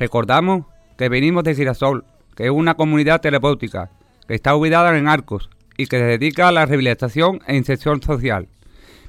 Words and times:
Recordamos 0.00 0.64
que 0.96 1.10
venimos 1.10 1.44
de 1.44 1.54
Girasol, 1.54 2.06
que 2.34 2.46
es 2.46 2.50
una 2.50 2.74
comunidad 2.74 3.20
terapéutica 3.20 3.90
que 4.26 4.34
está 4.34 4.56
ubicada 4.56 4.96
en 4.96 5.06
Arcos 5.06 5.50
y 5.76 5.86
que 5.88 5.98
se 5.98 6.04
dedica 6.04 6.48
a 6.48 6.52
la 6.52 6.64
rehabilitación 6.64 7.40
e 7.46 7.54
inserción 7.54 8.02
social. 8.02 8.48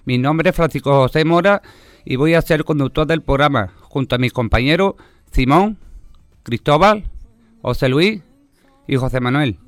Mi 0.04 0.18
nombre 0.18 0.50
es 0.50 0.56
Francisco 0.56 0.92
José 0.92 1.24
Mora 1.24 1.62
y 2.04 2.18
voy 2.18 2.34
a 2.34 2.42
ser 2.42 2.66
conductor 2.66 3.08
del 3.08 3.22
programa 3.22 3.72
junto 3.84 4.16
a 4.16 4.18
mis 4.18 4.34
compañeros 4.34 4.96
Simón, 5.32 5.78
Cristóbal, 6.44 7.06
José 7.62 7.88
Luis 7.88 8.22
y 8.86 8.98
José 8.98 9.22
Manuel. 9.22 9.60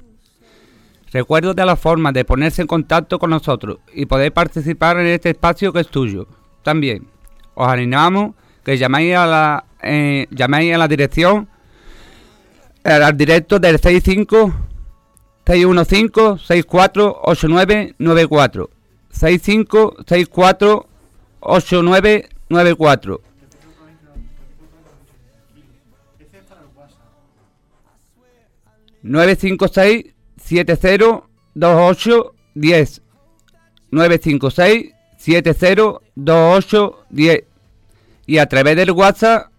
Recuerdo 1.14 1.54
de 1.54 1.66
la 1.66 1.78
forma 1.78 2.12
de 2.12 2.26
ponerse 2.26 2.62
en 2.62 2.68
contacto 2.68 3.18
con 3.18 3.30
nosotros 3.30 3.78
y 3.94 4.08
poder 4.08 4.34
participar 4.34 5.00
en 5.00 5.08
este 5.08 5.30
espacio 5.30 5.72
que 5.72 5.80
es 5.80 5.88
tuyo. 5.88 6.28
También 6.64 7.08
os 7.56 7.70
animamos 7.70 8.36
que 8.66 8.78
llaméis 8.78 9.16
a 9.16 9.26
la, 9.26 9.66
eh, 9.84 10.28
llaméis 10.32 10.74
a 10.74 10.78
la 10.78 10.88
dirección 10.88 11.50
al 12.84 13.16
directo 13.16 13.60
del 13.60 13.80
65 13.80 14.54
615 15.46 16.46
648994 16.46 18.70
65 19.12 19.96
64 20.06 20.88
8994 21.40 23.22
956 29.04 30.14
7028 30.42 32.34
10 32.56 33.02
956 33.92 34.94
7028 35.18 37.06
10 37.10 37.44
y 38.26 38.38
a 38.38 38.46
través 38.48 38.78
del 38.78 38.92
WhatsApp 38.92 39.53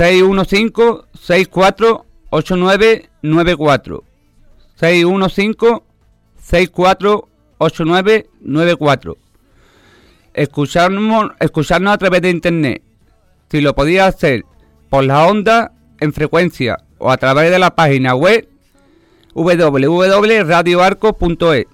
615 0.00 1.04
64 1.12 2.06
8994 2.30 4.02
615 4.76 5.82
64 6.40 7.28
8994 7.58 9.18
escucharnos, 10.32 11.32
escucharnos 11.38 11.92
a 11.92 11.98
través 11.98 12.22
de 12.22 12.30
internet. 12.30 12.82
Si 13.50 13.60
lo 13.60 13.74
podía 13.74 14.06
hacer 14.06 14.46
por 14.88 15.04
la 15.04 15.26
onda 15.26 15.72
en 15.98 16.14
frecuencia 16.14 16.78
o 16.96 17.10
a 17.10 17.18
través 17.18 17.50
de 17.50 17.58
la 17.58 17.74
página 17.74 18.14
web 18.14 18.48
www.radioarco.es 19.34 21.66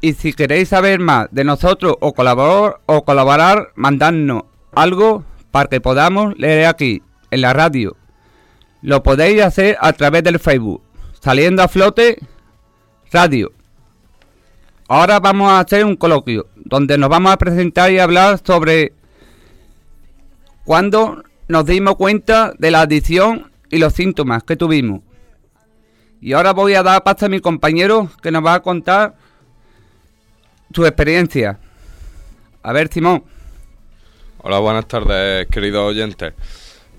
y 0.00 0.12
si 0.12 0.34
queréis 0.34 0.68
saber 0.68 1.00
más 1.00 1.26
de 1.32 1.42
nosotros 1.42 1.96
o 1.98 2.12
colaborar, 2.12 2.78
o 2.86 3.04
colaborar, 3.04 3.72
mandadnos 3.74 4.44
algo 4.72 5.24
para 5.52 5.68
que 5.68 5.80
podamos 5.80 6.36
leer 6.36 6.66
aquí 6.66 7.02
en 7.30 7.42
la 7.42 7.52
radio. 7.52 7.96
Lo 8.80 9.04
podéis 9.04 9.42
hacer 9.42 9.76
a 9.80 9.92
través 9.92 10.24
del 10.24 10.40
Facebook, 10.40 10.82
saliendo 11.20 11.62
a 11.62 11.68
flote 11.68 12.18
radio. 13.12 13.52
Ahora 14.88 15.20
vamos 15.20 15.52
a 15.52 15.60
hacer 15.60 15.84
un 15.84 15.94
coloquio 15.94 16.48
donde 16.56 16.98
nos 16.98 17.08
vamos 17.08 17.32
a 17.32 17.38
presentar 17.38 17.92
y 17.92 18.00
hablar 18.00 18.40
sobre 18.44 18.92
cuando 20.64 21.22
nos 21.48 21.66
dimos 21.66 21.96
cuenta 21.96 22.52
de 22.58 22.70
la 22.70 22.80
adicción 22.80 23.52
y 23.70 23.78
los 23.78 23.92
síntomas 23.92 24.42
que 24.42 24.56
tuvimos. 24.56 25.02
Y 26.20 26.32
ahora 26.32 26.52
voy 26.52 26.74
a 26.74 26.82
dar 26.82 27.02
paso 27.04 27.26
a 27.26 27.28
mi 27.28 27.40
compañero 27.40 28.10
que 28.22 28.30
nos 28.30 28.44
va 28.44 28.54
a 28.54 28.62
contar 28.62 29.16
su 30.72 30.86
experiencia. 30.86 31.58
A 32.62 32.72
ver, 32.72 32.88
Simón. 32.92 33.24
Hola, 34.44 34.58
buenas 34.58 34.88
tardes, 34.88 35.46
queridos 35.46 35.88
oyentes. 35.88 36.34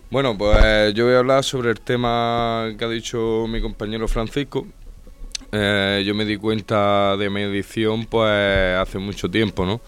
Bueno, 0.09 0.37
pues 0.37 0.93
yo 0.93 1.03
voy 1.03 1.15
a 1.15 1.19
hablar 1.19 1.43
sobre 1.43 1.71
el 1.71 1.81
tema 1.81 2.71
que 2.79 2.85
ha 2.85 2.87
dicho 2.87 3.47
mi 3.49 3.59
compañero 3.59 4.07
Francisco. 4.07 4.65
Eh, 5.51 6.03
yo 6.05 6.15
me 6.15 6.23
di 6.23 6.37
cuenta 6.37 7.17
de 7.17 7.29
mi 7.29 7.41
adicción 7.41 8.05
pues 8.05 8.77
hace 8.77 8.97
mucho 8.97 9.29
tiempo, 9.29 9.65
¿no? 9.65 9.81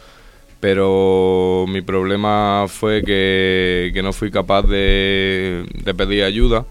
Pero 0.59 1.63
mi 1.69 1.81
problema 1.81 2.65
fue 2.67 3.01
que, 3.03 3.97
no 4.03 4.11
fui 4.11 4.31
capaz 4.31 4.63
de, 4.63 5.65
de 5.81 5.93
pedir 5.93 6.25
ayuda 6.25 6.65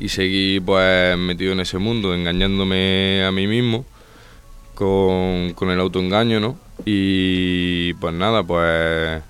y 0.00 0.08
seguí 0.08 0.58
pues 0.58 1.16
metido 1.16 1.52
en 1.52 1.60
ese 1.60 1.78
mundo, 1.78 2.12
engañándome 2.12 3.22
a 3.24 3.30
mí 3.30 3.46
mismo 3.46 3.84
con, 4.74 5.52
con 5.54 5.70
el 5.70 5.78
autoengaño, 5.78 6.40
¿no? 6.40 6.58
Y 6.84 7.94
pues 7.94 8.12
nada, 8.14 8.42
pues 8.42 9.29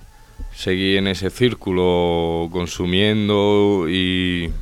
seguí 0.61 0.99
en 0.99 1.07
ese 1.07 1.31
círculo 1.31 2.51
consumiendo 2.53 3.87
y 3.89 4.59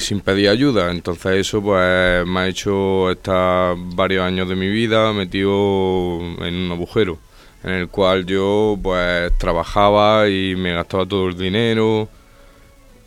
sin 0.00 0.20
pedir 0.20 0.48
ayuda. 0.48 0.90
Entonces 0.90 1.32
eso 1.46 1.62
pues 1.62 2.26
me 2.26 2.40
ha 2.40 2.48
hecho 2.48 3.10
estar 3.10 3.76
varios 3.78 4.24
años 4.24 4.48
de 4.48 4.56
mi 4.56 4.68
vida 4.68 5.12
metido 5.12 6.18
en 6.40 6.54
un 6.54 6.72
agujero 6.72 7.18
en 7.62 7.70
el 7.70 7.88
cual 7.88 8.24
yo 8.26 8.78
pues 8.82 9.36
trabajaba 9.38 10.28
y 10.28 10.56
me 10.56 10.72
gastaba 10.72 11.06
todo 11.06 11.28
el 11.28 11.36
dinero 11.36 12.08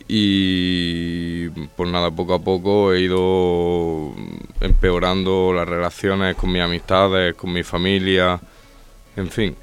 y 0.08 1.50
pues 1.50 1.90
nada, 1.90 2.12
poco 2.12 2.36
a 2.36 2.40
poco 2.40 2.94
he 2.94 3.02
ido 3.02 4.14
empeorando 4.62 5.52
las 5.54 5.68
relaciones 5.68 6.36
con 6.36 6.52
mis 6.52 6.62
amistades, 6.62 7.34
con 7.34 7.52
mi 7.52 7.64
familia, 7.64 8.40
en 9.16 9.30
fin, 9.30 9.56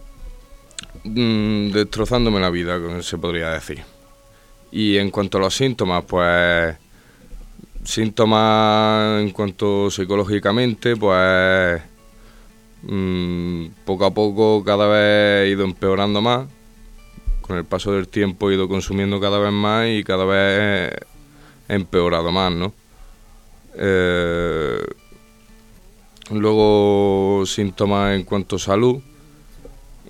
mm, 1.04 1.70
destrozándome 1.70 2.40
la 2.40 2.50
vida, 2.50 2.78
se 3.02 3.18
podría 3.18 3.50
decir. 3.50 3.82
Y 4.70 4.96
en 4.98 5.10
cuanto 5.10 5.38
a 5.38 5.42
los 5.42 5.54
síntomas, 5.54 6.04
pues 6.04 6.76
síntomas 7.84 9.22
en 9.22 9.30
cuanto 9.30 9.90
psicológicamente, 9.90 10.96
pues 10.96 11.82
mm, 12.82 13.66
poco 13.84 14.04
a 14.06 14.14
poco 14.14 14.64
cada 14.64 14.86
vez 14.86 15.46
he 15.46 15.50
ido 15.50 15.64
empeorando 15.64 16.20
más 16.22 16.46
con 17.42 17.58
el 17.58 17.64
paso 17.66 17.92
del 17.92 18.08
tiempo 18.08 18.50
he 18.50 18.54
ido 18.54 18.68
consumiendo 18.68 19.20
cada 19.20 19.38
vez 19.38 19.52
más 19.52 19.86
y 19.88 20.02
cada 20.04 20.24
vez 20.24 20.92
he 21.68 21.74
empeorado 21.74 22.32
más, 22.32 22.50
¿no? 22.52 22.72
Eh, 23.74 24.82
luego 26.30 27.44
síntomas 27.44 28.14
en 28.14 28.24
cuanto 28.24 28.56
a 28.56 28.58
salud. 28.58 29.02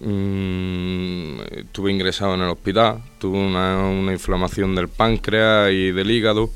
Mm, 0.05 1.41
estuve 1.59 1.93
ingresado 1.93 2.35
en 2.35 2.41
el 2.41 2.49
hospital, 2.49 3.05
tuve 3.19 3.39
una, 3.39 4.13
inflamación 4.13 4.75
del 4.75 4.89
páncreas 4.89 5.71
y 5.71 5.93
del 5.93 6.11
hígado 6.11 6.51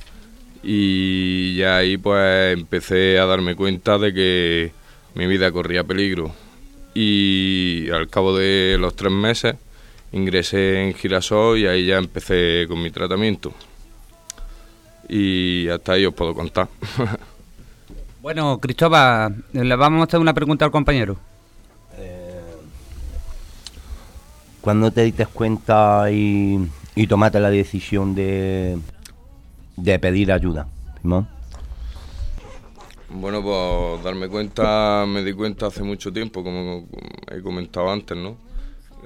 y 0.64 1.54
ya 1.54 1.76
ahí 1.76 1.96
pues 1.96 2.52
empecé 2.58 3.20
a 3.20 3.26
darme 3.26 3.54
cuenta 3.54 3.98
de 3.98 4.12
que 4.12 4.72
mi 5.14 5.28
vida 5.28 5.52
corría 5.52 5.84
peligro 5.84 6.34
y 6.92 7.88
al 7.90 8.08
cabo 8.08 8.36
de 8.36 8.78
los 8.80 8.96
tres 8.96 9.12
meses 9.12 9.54
ingresé 10.10 10.82
en 10.82 10.94
Girasol 10.94 11.58
y 11.58 11.68
ahí 11.68 11.86
ya 11.86 11.98
empecé 11.98 12.66
con 12.66 12.82
mi 12.82 12.90
tratamiento. 12.90 13.52
Y 15.08 15.68
hasta 15.68 15.92
ahí 15.92 16.04
os 16.04 16.14
puedo 16.14 16.34
contar. 16.34 16.68
bueno, 18.22 18.58
Cristóbal, 18.58 19.44
le 19.52 19.76
vamos 19.76 20.00
a 20.00 20.04
hacer 20.04 20.18
una 20.18 20.34
pregunta 20.34 20.64
al 20.64 20.72
compañero. 20.72 21.16
Eh, 21.96 22.26
¿Cuándo 24.66 24.90
te 24.90 25.04
diste 25.04 25.26
cuenta 25.26 26.10
y, 26.10 26.58
y 26.96 27.06
tomaste 27.06 27.38
la 27.38 27.50
decisión 27.50 28.16
de, 28.16 28.76
de 29.76 29.98
pedir 30.00 30.32
ayuda, 30.32 30.66
Bueno, 33.08 33.44
pues 33.44 34.02
darme 34.02 34.26
cuenta, 34.26 35.04
me 35.06 35.22
di 35.22 35.34
cuenta 35.34 35.68
hace 35.68 35.84
mucho 35.84 36.12
tiempo, 36.12 36.42
como 36.42 36.84
he 37.30 37.40
comentado 37.42 37.88
antes, 37.92 38.18
¿no? 38.18 38.38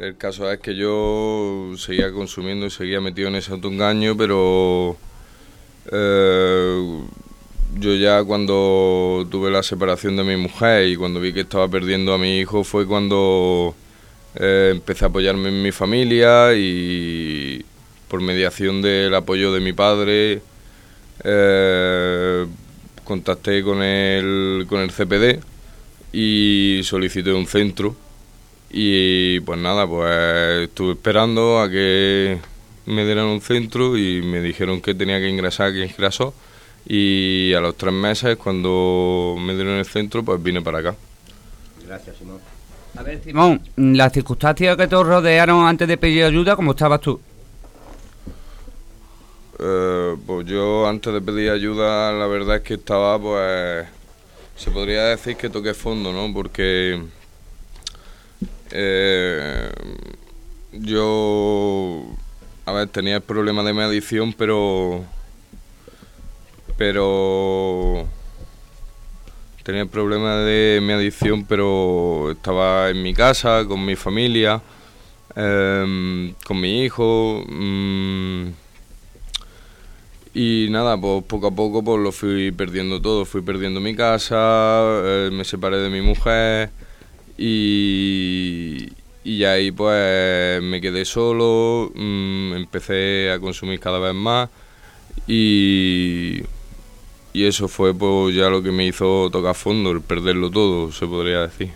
El 0.00 0.16
caso 0.16 0.50
es 0.50 0.60
que 0.60 0.74
yo 0.74 1.72
seguía 1.76 2.10
consumiendo 2.10 2.64
y 2.64 2.70
seguía 2.70 3.02
metido 3.02 3.28
en 3.28 3.34
ese 3.34 3.52
autoengaño, 3.52 4.16
pero 4.16 4.96
eh, 5.92 7.00
yo 7.78 7.94
ya 7.96 8.24
cuando 8.24 9.28
tuve 9.30 9.50
la 9.50 9.62
separación 9.62 10.16
de 10.16 10.24
mi 10.24 10.38
mujer 10.38 10.88
y 10.88 10.96
cuando 10.96 11.20
vi 11.20 11.34
que 11.34 11.40
estaba 11.40 11.68
perdiendo 11.68 12.14
a 12.14 12.18
mi 12.18 12.38
hijo 12.38 12.64
fue 12.64 12.86
cuando 12.86 13.74
eh, 14.34 14.70
empecé 14.72 15.04
a 15.04 15.08
apoyarme 15.08 15.48
en 15.48 15.62
mi 15.62 15.72
familia 15.72 16.54
y 16.54 17.64
por 18.08 18.20
mediación 18.20 18.82
del 18.82 19.14
apoyo 19.14 19.52
de 19.52 19.60
mi 19.60 19.72
padre 19.72 20.42
eh, 21.24 22.46
contacté 23.04 23.62
con 23.62 23.82
el, 23.82 24.66
con 24.68 24.80
el 24.80 24.90
CPD 24.90 25.40
y 26.12 26.80
solicité 26.84 27.32
un 27.32 27.46
centro 27.46 27.96
y 28.70 29.40
pues 29.40 29.58
nada, 29.58 29.86
pues 29.86 30.68
estuve 30.68 30.92
esperando 30.92 31.60
a 31.60 31.68
que 31.68 32.38
me 32.86 33.04
dieran 33.04 33.26
un 33.26 33.40
centro 33.40 33.96
y 33.98 34.22
me 34.22 34.40
dijeron 34.40 34.80
que 34.80 34.94
tenía 34.94 35.18
que 35.18 35.28
ingresar, 35.28 35.72
que 35.72 35.84
ingresó. 35.84 36.34
Y 36.86 37.52
a 37.54 37.60
los 37.60 37.76
tres 37.76 37.92
meses, 37.92 38.36
cuando 38.36 39.36
me 39.38 39.54
dieron 39.54 39.74
el 39.74 39.84
centro, 39.84 40.24
pues 40.24 40.42
vine 40.42 40.62
para 40.62 40.78
acá. 40.78 40.96
Gracias, 41.86 42.16
Simón. 42.16 42.38
A 42.96 43.02
ver, 43.02 43.22
Simón, 43.22 43.60
las 43.76 44.12
circunstancias 44.12 44.76
que 44.76 44.86
te 44.86 44.96
rodearon 44.96 45.64
antes 45.66 45.86
de 45.86 45.96
pedir 45.96 46.24
ayuda, 46.24 46.56
¿cómo 46.56 46.72
estabas 46.72 47.00
tú? 47.00 47.20
Eh, 49.58 50.16
pues 50.26 50.46
yo 50.46 50.86
antes 50.88 51.12
de 51.12 51.20
pedir 51.20 51.50
ayuda, 51.50 52.12
la 52.12 52.26
verdad 52.26 52.56
es 52.56 52.62
que 52.62 52.74
estaba, 52.74 53.18
pues, 53.18 53.86
se 54.56 54.70
podría 54.70 55.04
decir 55.04 55.36
que 55.36 55.50
toqué 55.50 55.74
fondo, 55.74 56.12
¿no? 56.12 56.32
Porque 56.32 57.02
eh, 58.70 59.70
yo, 60.72 62.04
a 62.66 62.72
ver, 62.72 62.88
tenía 62.88 63.16
el 63.16 63.22
problema 63.22 63.62
de 63.62 63.72
mi 63.72 63.82
adicción, 63.82 64.32
pero, 64.32 65.04
pero 66.76 68.06
tenía 69.70 69.82
el 69.82 69.88
problema 69.88 70.38
de 70.38 70.80
mi 70.82 70.92
adicción, 70.92 71.44
pero 71.44 72.32
estaba 72.32 72.90
en 72.90 73.00
mi 73.04 73.14
casa, 73.14 73.64
con 73.68 73.84
mi 73.84 73.94
familia, 73.94 74.60
em, 75.36 76.34
con 76.44 76.60
mi 76.60 76.82
hijo. 76.82 77.44
mm, 77.48 78.48
y 80.34 80.66
nada, 80.70 81.00
pues 81.00 81.22
poco 81.24 81.46
a 81.48 81.50
poco 81.52 81.84
pues 81.84 82.00
lo 82.00 82.10
fui 82.10 82.50
perdiendo 82.50 83.00
todo. 83.00 83.24
Fui 83.24 83.42
perdiendo 83.42 83.80
mi 83.80 83.94
casa, 83.94 84.80
eh, 85.04 85.30
me 85.32 85.44
separé 85.44 85.76
de 85.78 85.90
mi 85.90 86.00
mujer 86.00 86.70
y, 87.38 88.88
y 89.22 89.44
ahí 89.44 89.70
pues 89.70 90.60
me 90.62 90.80
quedé 90.80 91.04
solo, 91.04 91.92
mm, 91.94 92.54
empecé 92.54 93.30
a 93.30 93.38
consumir 93.38 93.78
cada 93.78 94.00
vez 94.00 94.14
más 94.14 94.48
y, 95.28 96.42
y 97.32 97.44
eso 97.44 97.68
fue 97.68 97.94
pues 97.94 98.34
ya 98.34 98.48
lo 98.48 98.62
que 98.62 98.72
me 98.72 98.86
hizo 98.86 99.30
tocar 99.30 99.54
fondo, 99.54 99.90
el 99.90 100.00
perderlo 100.00 100.50
todo, 100.50 100.92
se 100.92 101.06
podría 101.06 101.42
decir. 101.42 101.70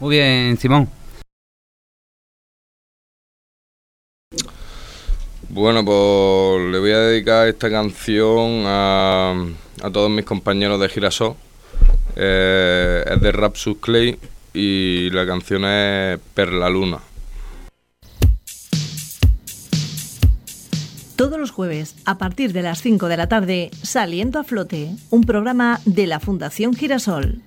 Muy 0.00 0.16
bien, 0.16 0.56
Simón. 0.58 0.88
Bueno, 5.48 5.84
pues 5.84 6.70
le 6.70 6.78
voy 6.78 6.92
a 6.92 6.98
dedicar 6.98 7.46
esta 7.46 7.70
canción 7.70 8.64
a, 8.64 9.34
a 9.82 9.90
todos 9.90 10.10
mis 10.10 10.24
compañeros 10.24 10.80
de 10.80 10.88
Girasol. 10.88 11.34
Eh, 12.16 13.04
es 13.06 13.20
de 13.20 13.32
Rapsus 13.32 13.76
Clay 13.78 14.18
y 14.54 15.10
la 15.10 15.26
canción 15.26 15.64
es 15.64 16.18
Perla 16.34 16.68
Luna. 16.70 16.98
Todos 21.16 21.38
los 21.38 21.50
jueves, 21.50 21.94
a 22.06 22.16
partir 22.16 22.54
de 22.54 22.62
las 22.62 22.80
5 22.80 23.08
de 23.08 23.18
la 23.18 23.28
tarde, 23.28 23.70
Saliendo 23.82 24.38
a 24.38 24.44
Flote, 24.44 24.96
un 25.10 25.24
programa 25.24 25.78
de 25.84 26.06
la 26.06 26.20
Fundación 26.20 26.74
Girasol. 26.74 27.42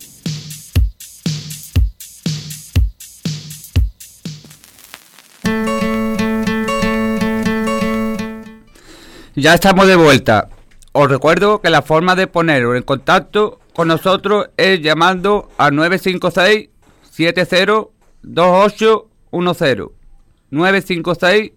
Ya 9.35 9.56
estamos 9.56 9.88
de 9.88 9.95
vuelta. 9.95 10.50
Os 10.94 11.09
recuerdo 11.09 11.59
que 11.59 11.71
la 11.71 11.81
forma 11.81 12.15
de 12.15 12.27
poneros 12.27 12.77
en 12.77 12.83
contacto 12.83 13.59
con 13.73 13.89
nosotros 13.89 14.50
es 14.56 14.79
llamando 14.81 15.50
al 15.57 15.75
956 15.75 16.69
702810 17.12 19.89
956 20.51 21.51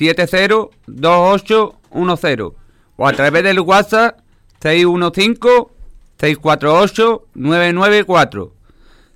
702810 0.00 2.52
o 2.96 3.06
a 3.06 3.12
través 3.12 3.44
del 3.44 3.60
WhatsApp 3.60 4.18
615 4.60 5.66
648 6.18 7.26
994 7.34 8.52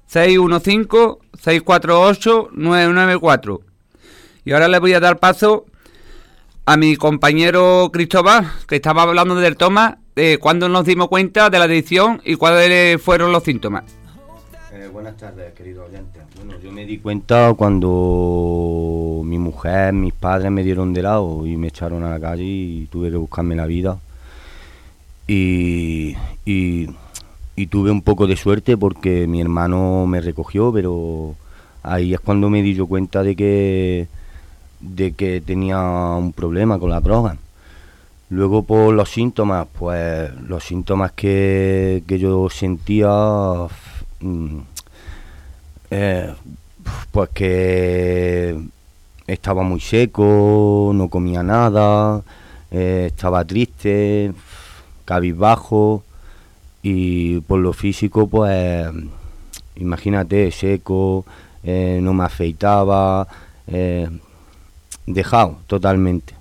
615 0.06 1.16
648 1.42 2.50
994 2.52 3.60
y 4.44 4.52
ahora 4.52 4.69
le 4.69 4.78
voy 4.78 4.92
a 4.92 5.00
dar 5.00 5.19
paso 5.19 5.64
a 6.66 6.76
mi 6.76 6.96
compañero 6.96 7.90
Cristóbal, 7.92 8.50
que 8.69 8.76
estaba 8.76 9.02
hablando 9.02 9.34
del 9.36 9.56
toma, 9.56 9.98
de 10.14 10.38
cuándo 10.38 10.69
nos 10.69 10.84
dimos 10.84 11.08
cuenta 11.08 11.50
de 11.50 11.58
la 11.58 11.64
adicción 11.64 12.20
y 12.25 12.36
cuáles 12.36 13.00
fueron 13.00 13.32
los 13.32 13.42
síntomas. 13.42 13.84
Eh, 14.75 14.88
buenas 14.93 15.17
tardes, 15.17 15.53
querido 15.53 15.85
oyente. 15.85 16.19
Bueno, 16.37 16.61
yo 16.61 16.73
me 16.73 16.85
di 16.85 16.99
cuenta 16.99 17.55
cuando 17.55 19.23
mi 19.25 19.38
mujer, 19.38 19.93
mis 19.93 20.12
padres 20.12 20.50
me 20.50 20.65
dieron 20.65 20.93
de 20.93 21.03
lado 21.03 21.47
y 21.47 21.56
me 21.56 21.69
echaron 21.69 22.03
a 22.03 22.11
la 22.11 22.19
calle 22.19 22.43
y 22.43 22.88
tuve 22.91 23.09
que 23.09 23.17
buscarme 23.17 23.55
la 23.55 23.67
vida. 23.67 24.00
Y, 25.29 26.17
y, 26.44 26.88
tuve 27.69 27.93
un 27.93 28.03
poco 28.03 28.26
de 28.26 28.37
suerte 28.37 28.76
porque 28.76 29.29
mi 29.29 29.41
hermano 29.41 30.06
me 30.09 30.21
recogió, 30.21 30.73
pero 30.73 31.37
ahí 31.85 32.12
es 32.12 32.19
cuando 32.19 32.50
me 32.50 32.61
di 32.62 32.75
yo 32.75 32.88
cuenta 32.88 33.23
de 33.23 33.37
que, 33.37 34.09
de 34.81 35.12
que 35.12 35.41
tenía 35.41 35.79
un 36.19 36.32
problema 36.32 36.81
con 36.81 36.91
la 36.91 37.00
droga. 37.00 37.37
Luego 38.29 38.65
por 38.65 38.93
los 38.93 39.09
síntomas, 39.09 39.69
pues 39.79 40.35
los 40.49 40.65
síntomas 40.65 41.12
que, 41.12 42.03
que 42.09 42.19
yo 42.19 42.49
sentía, 42.50 43.09
eh, 45.91 46.35
pues 47.11 47.31
que 47.31 48.59
estaba 49.26 49.62
muy 49.62 49.81
seco, 49.81 50.93
no 50.94 51.09
comía 51.09 51.43
nada, 51.43 52.23
eh, 52.71 53.05
estaba 53.09 53.44
triste, 53.44 54.32
cabizbajo 55.05 56.03
y 56.82 57.41
por 57.41 57.61
lo 57.61 57.73
físico, 57.73 58.26
pues 58.26 58.87
imagínate, 59.76 60.50
seco, 60.50 61.25
eh, 61.62 61.99
no 62.03 62.12
me 62.12 62.25
afeitaba, 62.25 63.27
dejado 65.06 65.59
totalmente. 65.67 66.35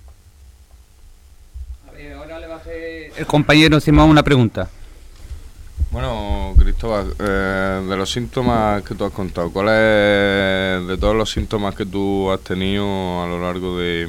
ahora 2.18 2.40
le 2.40 2.48
va 2.48 2.56
a 2.56 2.64
el 3.18 3.26
compañero 3.26 3.80
Simón 3.80 4.10
una 4.10 4.24
pregunta. 4.24 4.70
Bueno, 5.92 6.56
Cristóbal, 6.58 7.14
eh, 7.20 7.86
de 7.88 7.98
los 7.98 8.10
síntomas 8.12 8.82
que 8.84 8.96
tú 8.96 9.06
has 9.06 9.12
contado, 9.14 9.52
¿cuál 9.52 9.68
es, 9.68 10.88
de 10.88 10.98
todos 11.00 11.16
los 11.16 11.30
síntomas 11.32 11.76
que 11.76 11.86
tú 11.86 12.32
has 12.32 12.40
tenido 12.42 13.22
a 13.24 13.28
lo 13.28 13.40
largo 13.40 13.78
de, 13.78 14.08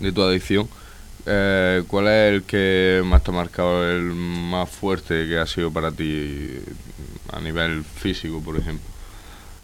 de 0.00 0.12
tu 0.12 0.22
adicción, 0.22 0.68
eh, 1.26 1.82
cuál 1.86 2.08
es 2.08 2.32
el 2.34 2.42
que 2.44 3.02
más 3.04 3.22
te 3.22 3.30
ha 3.30 3.34
marcado, 3.34 3.90
el 3.90 4.04
más 4.14 4.70
fuerte 4.70 5.26
que 5.28 5.38
ha 5.38 5.46
sido 5.46 5.70
para 5.70 5.92
ti 5.92 6.58
a 7.32 7.40
nivel 7.40 7.84
físico, 7.84 8.40
por 8.42 8.56
ejemplo? 8.56 8.88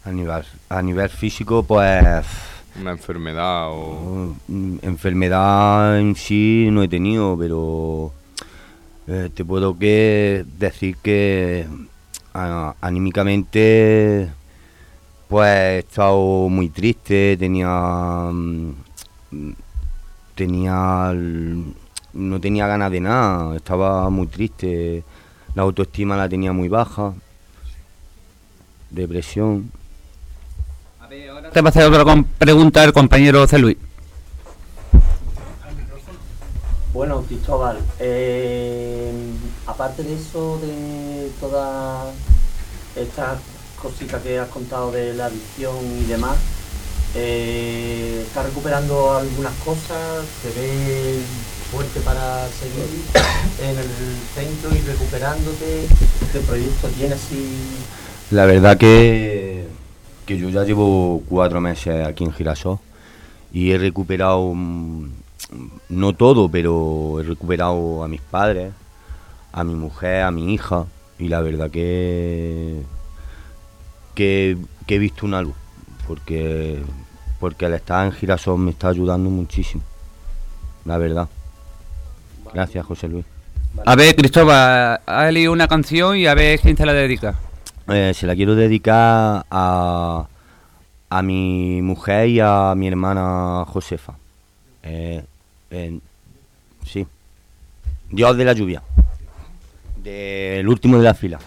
A 0.03 0.11
nivel, 0.11 0.45
a 0.69 0.81
nivel 0.81 1.09
físico, 1.09 1.63
pues 1.63 2.25
¿Una 2.75 2.91
enfermedad 2.91 3.67
o...? 3.71 4.35
mm, 4.47 4.77
enfermedad 4.83 5.99
en 5.99 6.15
sí 6.15 6.69
no 6.71 6.83
he 6.83 6.87
tenido, 6.87 7.37
pero 7.37 8.13
eh, 9.07 9.29
te 9.33 9.43
puedo 9.43 9.73
decir 9.73 10.97
que 10.97 11.67
anímicamente 12.33 14.29
pues 15.27 15.47
he 15.47 15.79
estado 15.79 16.49
muy 16.49 16.69
triste, 16.69 17.37
tenía 17.37 18.29
mm, 18.31 18.73
tenía 20.35 21.13
no 22.13 22.39
tenía 22.41 22.67
ganas 22.67 22.91
de 22.91 22.99
nada, 22.99 23.55
estaba 23.55 24.09
muy 24.09 24.27
triste, 24.27 25.03
la 25.55 25.63
autoestima 25.63 26.17
la 26.17 26.27
tenía 26.27 26.51
muy 26.51 26.67
baja, 26.67 27.13
depresión. 28.89 29.71
Te 31.53 31.61
va 31.61 31.67
a 31.67 31.69
hacer 31.69 31.83
otra 31.85 32.05
pregunta 32.37 32.83
el 32.83 32.93
compañero 32.93 33.39
José 33.39 33.59
Luis. 33.59 33.77
Bueno, 36.93 37.21
Cristóbal, 37.21 37.77
eh, 37.99 39.13
aparte 39.65 40.03
de 40.03 40.13
eso, 40.13 40.59
de 40.59 41.31
todas 41.39 42.13
estas 42.97 43.39
cositas 43.81 44.21
que 44.21 44.37
has 44.37 44.49
contado 44.49 44.91
de 44.91 45.13
la 45.13 45.27
adicción 45.27 45.73
y 46.01 46.03
demás, 46.03 46.37
eh, 47.15 48.25
¿estás 48.27 48.45
recuperando 48.45 49.13
algunas 49.13 49.53
cosas? 49.63 50.25
¿Te 50.43 50.49
ves 50.49 51.23
fuerte 51.71 52.01
para 52.01 52.47
seguir 52.49 52.85
en 53.63 53.77
el 53.77 53.87
centro 54.35 54.75
y 54.75 54.81
recuperándote? 54.81 55.87
¿Qué 56.33 56.39
proyecto 56.39 56.89
tienes? 56.89 57.21
Y... 57.31 58.35
La 58.35 58.45
verdad 58.45 58.77
que, 58.77 59.65
que 60.25 60.37
yo 60.37 60.49
ya 60.49 60.65
llevo 60.65 61.23
cuatro 61.29 61.61
meses 61.61 62.05
aquí 62.05 62.25
en 62.25 62.33
Girasol 62.33 62.79
y 63.53 63.71
he 63.71 63.77
recuperado, 63.77 64.53
mm, 64.53 65.20
no 65.89 66.13
todo, 66.13 66.49
pero 66.49 67.19
he 67.19 67.23
recuperado 67.23 68.03
a 68.03 68.07
mis 68.07 68.21
padres, 68.21 68.73
a 69.51 69.63
mi 69.63 69.75
mujer, 69.75 70.23
a 70.23 70.31
mi 70.31 70.53
hija 70.53 70.85
y 71.19 71.27
la 71.27 71.41
verdad 71.41 71.69
que, 71.69 72.81
que, 74.15 74.57
que 74.87 74.95
he 74.95 74.99
visto 74.99 75.25
una 75.25 75.41
luz 75.41 75.55
porque, 76.07 76.81
porque 77.39 77.65
el 77.65 77.73
estar 77.73 78.05
en 78.05 78.11
Girasol 78.11 78.59
me 78.59 78.71
está 78.71 78.89
ayudando 78.89 79.29
muchísimo, 79.29 79.83
la 80.85 80.97
verdad. 80.97 81.27
Gracias, 82.53 82.85
José 82.85 83.07
Luis. 83.07 83.25
A 83.85 83.95
ver, 83.95 84.15
Cristóbal, 84.15 84.99
ha 85.05 85.31
leído 85.31 85.53
una 85.53 85.67
canción 85.67 86.17
y 86.17 86.27
a 86.27 86.33
ver 86.33 86.59
quién 86.59 86.75
se 86.75 86.85
la 86.85 86.93
dedica. 86.93 87.35
Eh, 87.87 88.13
se 88.13 88.27
la 88.27 88.35
quiero 88.35 88.55
dedicar 88.55 89.45
a, 89.49 90.27
a 91.09 91.21
mi 91.21 91.81
mujer 91.81 92.27
y 92.27 92.39
a 92.41 92.73
mi 92.75 92.87
hermana 92.87 93.63
Josefa. 93.67 94.15
Eh, 94.83 95.23
Sí. 96.85 97.07
Dios 98.09 98.37
de 98.37 98.45
la 98.45 98.53
lluvia. 98.53 98.83
Del 100.03 100.67
último 100.67 100.97
de 100.97 101.03
la 101.03 101.13
fila. 101.13 101.39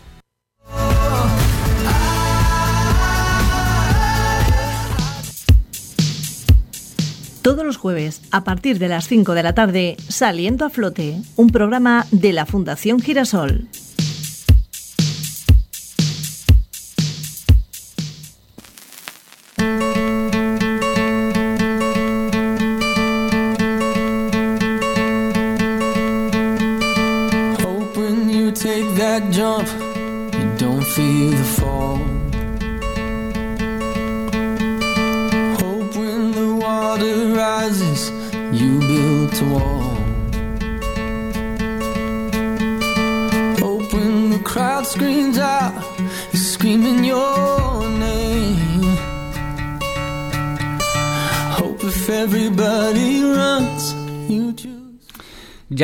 Todos 7.42 7.66
los 7.66 7.76
jueves, 7.76 8.22
a 8.30 8.42
partir 8.42 8.78
de 8.78 8.88
las 8.88 9.06
5 9.06 9.34
de 9.34 9.42
la 9.42 9.54
tarde, 9.54 9.96
Saliendo 10.08 10.64
a 10.64 10.70
Flote, 10.70 11.20
un 11.36 11.50
programa 11.50 12.06
de 12.10 12.32
la 12.32 12.46
Fundación 12.46 13.00
Girasol. 13.00 13.68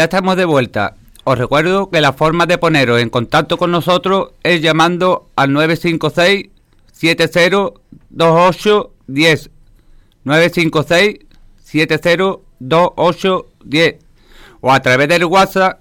Ya 0.00 0.04
estamos 0.04 0.37
de 0.38 0.47
vuelta. 0.47 0.95
Os 1.25 1.37
recuerdo 1.37 1.90
que 1.90 2.00
la 2.00 2.14
forma 2.14 2.47
de 2.47 2.57
poneros 2.57 3.02
en 3.02 3.11
contacto 3.11 3.59
con 3.59 3.71
nosotros 3.71 4.30
es 4.42 4.62
llamando 4.62 5.28
al 5.37 5.52
956 5.52 6.49
702810 6.90 9.50
956 10.25 11.19
702810 11.62 13.97
o 14.62 14.73
a 14.73 14.80
través 14.80 15.07
del 15.07 15.26
WhatsApp 15.26 15.80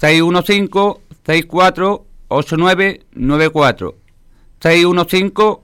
615 0.00 1.02
64 1.26 2.06
8994 2.28 3.96
615 4.62 5.58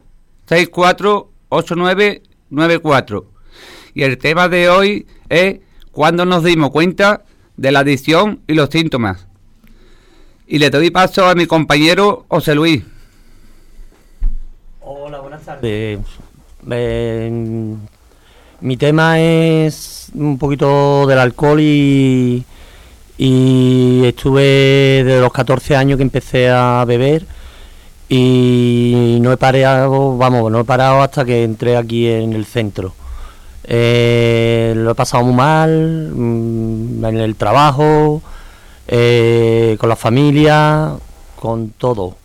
64 0.47 1.31
8994 1.49 3.27
y 3.95 4.03
el 4.03 4.19
tema 4.19 4.51
de 4.51 4.69
hoy 4.69 5.07
es 5.31 5.61
cuando 5.91 6.27
nos 6.27 6.45
dimos 6.45 6.69
cuenta 6.69 7.25
de 7.57 7.73
la 7.73 7.81
adicción 7.81 8.41
y 8.47 8.55
los 8.55 8.69
síntomas. 8.71 9.27
Y 10.47 10.59
le 10.59 10.71
doy 10.71 10.91
paso 10.91 11.27
a 11.27 11.35
mi 11.35 11.47
compañero 11.47 12.27
José 12.29 12.55
Luis. 12.55 12.83
Hola, 14.81 15.21
buenas 15.21 15.43
tardes. 15.43 15.63
Eh, 15.65 15.99
eh, 16.71 17.31
mi 18.61 18.77
tema 18.77 19.21
es 19.21 20.11
un 20.15 20.39
poquito 20.39 21.07
del 21.07 21.19
alcohol 21.19 21.61
y, 21.61 22.45
y 23.19 24.03
estuve 24.05 25.03
desde 25.05 25.21
los 25.21 25.33
14 25.33 25.77
años 25.77 25.97
que 25.97 26.03
empecé 26.03 26.51
a 26.51 26.85
beber 26.87 27.27
y 28.09 29.19
no 29.21 29.33
he 29.33 29.37
parado, 29.37 30.17
vamos, 30.17 30.51
no 30.53 30.61
he 30.61 30.65
parado 30.65 31.03
hasta 31.03 31.25
que 31.25 31.43
entré 31.43 31.77
aquí 31.77 32.07
en 32.07 32.33
el 32.33 32.45
centro. 32.45 32.95
Eh, 33.67 34.75
lo 34.77 34.91
he 34.91 34.95
pasado 34.95 35.25
muy 35.25 35.35
mal 35.35 36.11
mm, 36.15 37.05
en 37.05 37.17
el 37.19 37.35
trabajo, 37.37 38.23
eh, 38.89 39.77
con 39.81 39.89
la 39.89 39.97
familia, 39.97 40.93
con 41.41 41.71
todo. 41.71 42.17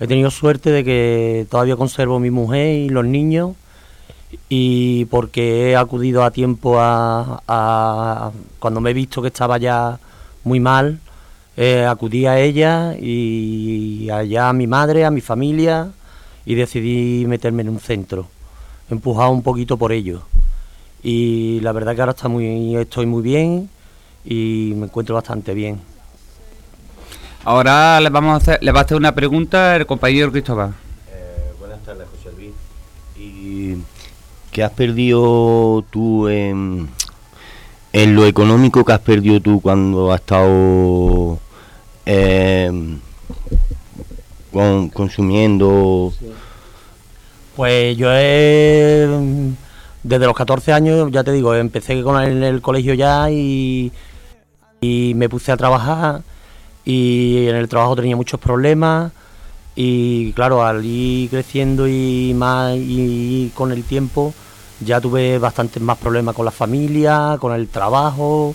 He 0.00 0.06
tenido 0.06 0.30
suerte 0.30 0.70
de 0.70 0.84
que 0.84 1.46
todavía 1.50 1.76
conservo 1.76 2.18
mi 2.18 2.30
mujer 2.30 2.74
y 2.76 2.88
los 2.88 3.04
niños 3.04 3.52
y 4.48 5.06
porque 5.06 5.70
he 5.70 5.76
acudido 5.76 6.24
a 6.24 6.30
tiempo 6.30 6.78
a, 6.78 7.42
a- 7.48 8.30
cuando 8.58 8.80
me 8.80 8.90
he 8.90 8.94
visto 8.94 9.22
que 9.22 9.28
estaba 9.28 9.58
ya 9.58 9.98
muy 10.44 10.60
mal, 10.60 10.98
eh, 11.56 11.86
acudí 11.88 12.26
a 12.26 12.38
ella 12.38 12.94
y 12.98 14.08
allá 14.10 14.50
a 14.50 14.52
mi 14.52 14.66
madre, 14.66 15.04
a 15.04 15.10
mi 15.10 15.20
familia 15.22 15.88
y 16.44 16.54
decidí 16.54 17.24
meterme 17.26 17.62
en 17.62 17.70
un 17.70 17.80
centro, 17.80 18.26
empujado 18.90 19.30
un 19.30 19.42
poquito 19.42 19.76
por 19.76 19.92
ello. 19.92 20.22
Y 21.16 21.60
la 21.60 21.70
verdad 21.70 21.94
que 21.94 22.00
ahora 22.00 22.10
está 22.10 22.26
muy, 22.26 22.74
estoy 22.74 23.06
muy 23.06 23.22
bien 23.22 23.70
y 24.24 24.72
me 24.74 24.86
encuentro 24.86 25.14
bastante 25.14 25.54
bien. 25.54 25.78
Ahora 27.44 28.00
le 28.00 28.10
vamos 28.10 28.32
a 28.34 28.36
hacer, 28.38 28.58
le 28.60 28.72
va 28.72 28.80
a 28.80 28.82
hacer 28.82 28.96
una 28.96 29.14
pregunta 29.14 29.76
el 29.76 29.86
compañero 29.86 30.32
Cristóbal. 30.32 30.74
buenas 31.60 31.80
tardes, 31.84 32.08
José 32.10 32.36
Luis. 32.36 32.50
¿Y 33.16 33.76
qué 34.50 34.64
has 34.64 34.72
perdido 34.72 35.84
tú 35.90 36.26
en, 36.26 36.88
en 37.92 38.16
lo 38.16 38.26
económico 38.26 38.84
que 38.84 38.92
has 38.92 38.98
perdido 38.98 39.40
tú 39.40 39.60
cuando 39.60 40.10
has 40.12 40.18
estado 40.20 41.38
em, 42.04 42.98
con- 44.52 44.88
consumiendo? 44.88 46.12
Pues 47.54 47.96
yo 47.96 48.08
he, 48.12 49.06
desde 50.08 50.26
los 50.26 50.36
14 50.36 50.72
años, 50.72 51.10
ya 51.10 51.24
te 51.24 51.32
digo, 51.32 51.54
empecé 51.54 52.02
con 52.02 52.20
el, 52.22 52.42
el 52.42 52.62
colegio 52.62 52.94
ya 52.94 53.30
y, 53.30 53.92
y 54.80 55.12
me 55.16 55.28
puse 55.28 55.52
a 55.52 55.56
trabajar 55.56 56.22
y 56.84 57.46
en 57.48 57.56
el 57.56 57.68
trabajo 57.68 57.96
tenía 57.96 58.16
muchos 58.16 58.40
problemas 58.40 59.12
y 59.74 60.32
claro, 60.32 60.64
al 60.64 60.84
ir 60.84 61.30
creciendo 61.30 61.86
y 61.88 62.32
más 62.36 62.74
y 62.76 63.50
con 63.54 63.72
el 63.72 63.84
tiempo 63.84 64.34
ya 64.80 65.00
tuve 65.00 65.38
bastantes 65.38 65.82
más 65.82 65.98
problemas 65.98 66.34
con 66.34 66.44
la 66.44 66.50
familia, 66.50 67.36
con 67.40 67.52
el 67.54 67.68
trabajo, 67.68 68.54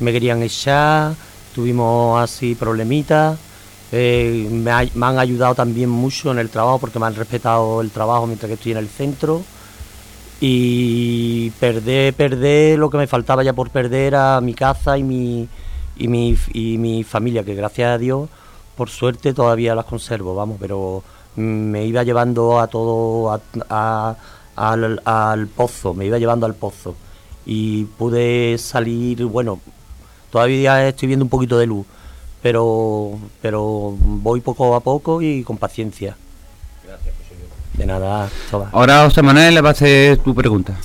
me 0.00 0.12
querían 0.12 0.42
echar, 0.42 1.14
tuvimos 1.54 2.20
así 2.20 2.54
problemitas. 2.54 3.38
Eh, 3.92 4.48
me, 4.50 4.70
ha- 4.70 4.86
me 4.94 5.06
han 5.06 5.18
ayudado 5.18 5.54
también 5.54 5.90
mucho 5.90 6.30
en 6.32 6.38
el 6.38 6.48
trabajo 6.50 6.78
porque 6.78 6.98
me 7.00 7.06
han 7.06 7.14
respetado 7.16 7.80
el 7.80 7.90
trabajo 7.90 8.26
mientras 8.26 8.48
que 8.48 8.54
estoy 8.54 8.72
en 8.72 8.78
el 8.78 8.88
centro. 8.88 9.42
Y 10.40 11.50
perder, 11.60 12.14
perder 12.14 12.78
lo 12.78 12.88
que 12.88 12.96
me 12.96 13.06
faltaba 13.06 13.42
ya 13.44 13.52
por 13.52 13.68
perder 13.70 14.14
a 14.14 14.40
mi 14.40 14.54
casa 14.54 14.96
y 14.96 15.02
mi, 15.02 15.46
y 15.96 16.08
mi, 16.08 16.36
y 16.54 16.78
mi 16.78 17.04
familia, 17.04 17.44
que 17.44 17.54
gracias 17.54 17.90
a 17.90 17.98
Dios, 17.98 18.28
por 18.76 18.88
suerte 18.88 19.34
todavía 19.34 19.74
las 19.74 19.84
conservo, 19.84 20.34
vamos, 20.34 20.56
pero 20.58 21.02
me 21.36 21.84
iba 21.84 22.02
llevando 22.04 22.58
a 22.58 22.68
todo, 22.68 23.30
a- 23.32 23.40
a- 23.68 24.16
al, 24.56 25.00
al 25.04 25.46
pozo, 25.48 25.92
me 25.94 26.06
iba 26.06 26.18
llevando 26.18 26.46
al 26.46 26.54
pozo. 26.54 26.94
Y 27.44 27.84
pude 27.84 28.56
salir, 28.58 29.24
bueno, 29.26 29.60
todavía 30.30 30.88
estoy 30.88 31.08
viendo 31.08 31.24
un 31.24 31.28
poquito 31.30 31.58
de 31.58 31.66
luz, 31.66 31.86
pero, 32.42 33.18
pero 33.42 33.94
voy 34.00 34.40
poco 34.40 34.74
a 34.74 34.80
poco 34.80 35.20
y 35.20 35.42
con 35.42 35.58
paciencia. 35.58 36.16
De 37.80 37.86
nada, 37.86 38.28
Cristóbal. 38.28 38.68
Ahora 38.72 39.04
José 39.04 39.22
Manuel 39.22 39.54
le 39.54 39.62
va 39.62 39.70
a 39.70 39.72
hacer 39.72 40.18
tu 40.18 40.34
pregunta. 40.34 40.76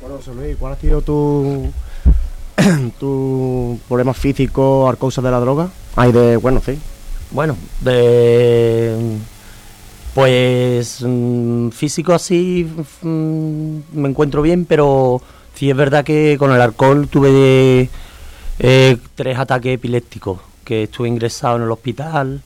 Bueno, 0.00 0.16
José 0.16 0.32
Luis, 0.32 0.56
¿cuál 0.58 0.72
ha 0.72 0.76
sido 0.76 1.02
tu, 1.02 1.70
tu 2.98 3.78
problema 3.86 4.14
físico 4.14 4.88
a 4.88 4.96
causa 4.96 5.20
de 5.20 5.30
la 5.30 5.40
droga? 5.40 5.68
Ay, 5.94 6.10
de, 6.10 6.38
bueno, 6.38 6.62
sí. 6.64 6.78
Bueno, 7.32 7.54
de, 7.82 9.18
pues 10.14 11.04
mm, 11.06 11.68
físico 11.68 12.14
así 12.14 12.66
mm, 13.02 13.78
me 13.92 14.08
encuentro 14.08 14.40
bien, 14.40 14.64
pero 14.64 15.20
sí 15.52 15.68
es 15.68 15.76
verdad 15.76 16.02
que 16.02 16.36
con 16.38 16.50
el 16.50 16.62
alcohol 16.62 17.08
tuve 17.08 17.90
eh, 18.58 18.96
tres 19.14 19.38
ataques 19.38 19.74
epilépticos, 19.74 20.40
que 20.64 20.84
estuve 20.84 21.08
ingresado 21.08 21.56
en 21.56 21.64
el 21.64 21.70
hospital 21.70 22.40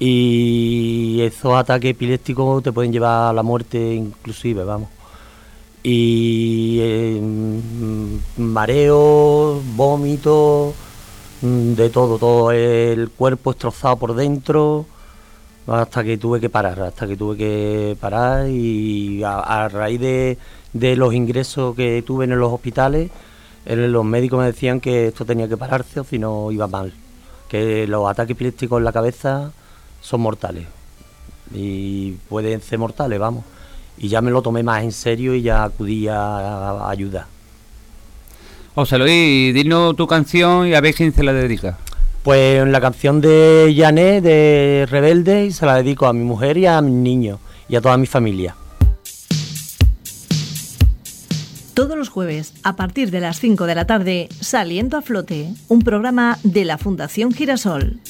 y 0.00 1.20
esos 1.22 1.54
ataques 1.54 1.92
epilépticos 1.92 2.62
te 2.62 2.72
pueden 2.72 2.92
llevar 2.92 3.30
a 3.30 3.32
la 3.34 3.42
muerte 3.42 3.94
inclusive, 3.94 4.64
vamos. 4.64 4.88
Y 5.82 6.78
eh, 6.80 7.20
mm, 7.22 8.16
mareo, 8.42 9.62
vómito, 9.76 10.74
mm, 11.42 11.72
de 11.74 11.90
todo, 11.90 12.18
todo 12.18 12.52
el 12.52 13.10
cuerpo 13.10 13.52
destrozado 13.52 13.96
por 13.98 14.14
dentro, 14.14 14.86
hasta 15.66 16.04
que 16.04 16.18
tuve 16.18 16.40
que 16.40 16.50
parar, 16.50 16.80
hasta 16.82 17.06
que 17.06 17.16
tuve 17.16 17.36
que 17.36 17.96
parar 18.00 18.48
y 18.48 19.22
a, 19.24 19.38
a 19.40 19.68
raíz 19.68 20.00
de, 20.00 20.38
de 20.72 20.96
los 20.96 21.14
ingresos 21.14 21.76
que 21.76 22.02
tuve 22.02 22.24
en 22.26 22.38
los 22.38 22.52
hospitales, 22.52 23.10
el- 23.66 23.92
los 23.92 24.04
médicos 24.04 24.38
me 24.40 24.46
decían 24.46 24.80
que 24.80 25.08
esto 25.08 25.24
tenía 25.24 25.48
que 25.48 25.56
pararse 25.56 26.00
o 26.00 26.04
si 26.04 26.18
no 26.18 26.50
iba 26.52 26.66
mal, 26.68 26.92
que 27.48 27.86
los 27.86 28.08
ataques 28.10 28.32
epilépticos 28.36 28.78
en 28.78 28.84
la 28.84 28.92
cabeza 28.92 29.52
son 30.00 30.20
mortales 30.20 30.66
y 31.54 32.12
pueden 32.28 32.60
ser 32.60 32.78
mortales, 32.78 33.18
vamos. 33.18 33.44
Y 33.98 34.08
ya 34.08 34.20
me 34.20 34.30
lo 34.30 34.42
tomé 34.42 34.62
más 34.62 34.82
en 34.82 34.92
serio 34.92 35.34
y 35.34 35.42
ya 35.42 35.64
acudí 35.64 36.08
a, 36.08 36.16
a 36.16 36.90
ayuda. 36.90 37.26
José 38.74 38.98
Luis, 38.98 39.52
dinos 39.52 39.96
tu 39.96 40.06
canción 40.06 40.66
y 40.68 40.74
a 40.74 40.80
ver 40.80 40.94
quién 40.94 41.12
se 41.12 41.22
la 41.22 41.32
dedica. 41.32 41.76
Pues 42.22 42.66
la 42.66 42.80
canción 42.80 43.20
de 43.20 43.74
Janet 43.76 44.22
de 44.22 44.86
Rebelde 44.88 45.46
y 45.46 45.52
se 45.52 45.66
la 45.66 45.76
dedico 45.76 46.06
a 46.06 46.12
mi 46.12 46.24
mujer 46.24 46.56
y 46.56 46.66
a 46.66 46.80
mis 46.80 46.94
niños 46.94 47.38
y 47.68 47.76
a 47.76 47.80
toda 47.80 47.96
mi 47.96 48.06
familia. 48.06 48.54
Todos 51.74 51.96
los 51.96 52.10
jueves, 52.10 52.52
a 52.62 52.76
partir 52.76 53.10
de 53.10 53.20
las 53.20 53.40
5 53.40 53.64
de 53.64 53.74
la 53.74 53.86
tarde, 53.86 54.28
Saliendo 54.40 54.98
a 54.98 55.02
Flote, 55.02 55.54
un 55.68 55.80
programa 55.80 56.38
de 56.42 56.66
la 56.66 56.76
Fundación 56.76 57.32
Girasol. 57.32 58.00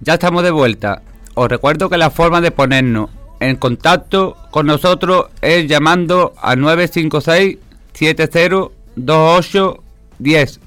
Ya 0.00 0.14
estamos 0.14 0.42
de 0.42 0.50
vuelta. 0.50 1.02
Os 1.34 1.48
recuerdo 1.48 1.88
que 1.88 1.96
la 1.98 2.10
forma 2.10 2.40
de 2.40 2.50
ponernos 2.50 3.10
en 3.38 3.54
contacto 3.54 4.36
con 4.50 4.66
nosotros 4.66 5.26
es 5.40 5.68
llamando 5.68 6.34
a 6.42 6.56
956 6.56 7.58
7028 7.92 9.84
10 10.18 10.60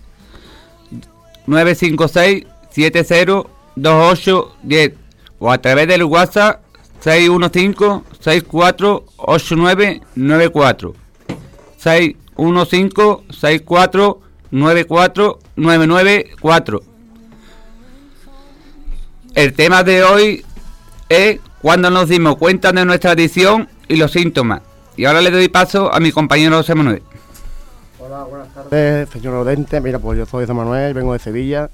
956 1.45 2.45
7028 2.69 4.55
10 4.63 4.93
o 5.39 5.51
a 5.51 5.57
través 5.57 5.89
del 5.89 6.05
WhatsApp 6.05 6.61
615 7.01 7.99
6489 8.21 10.01
94 10.15 10.95
615 11.79 13.17
64 13.29 14.24
94 14.51 15.39
994 15.55 16.95
el 19.35 19.53
tema 19.53 19.83
de 19.83 20.01
hoy 20.01 20.45
es 21.09 21.39
cuando 21.61 21.89
nos 21.89 22.07
dimos 22.07 22.37
cuenta 22.37 22.71
de 22.71 22.85
nuestra 22.85 23.11
adicción 23.11 23.67
y 23.89 23.97
los 23.97 24.13
síntomas. 24.13 24.61
Y 24.95 25.03
ahora 25.03 25.21
le 25.21 25.29
doy 25.29 25.49
paso 25.49 25.93
a 25.93 25.99
mi 25.99 26.13
compañero 26.13 26.55
José 26.55 26.73
Manuel. 26.73 27.03
Hola, 27.99 28.23
buenas 28.23 28.53
tardes, 28.53 29.09
señor 29.09 29.33
Odente. 29.33 29.81
Mira, 29.81 29.99
pues 29.99 30.17
yo 30.17 30.25
soy 30.25 30.45
José 30.45 30.53
Manuel, 30.53 30.93
vengo 30.93 31.11
de 31.11 31.19
Sevilla. 31.19 31.69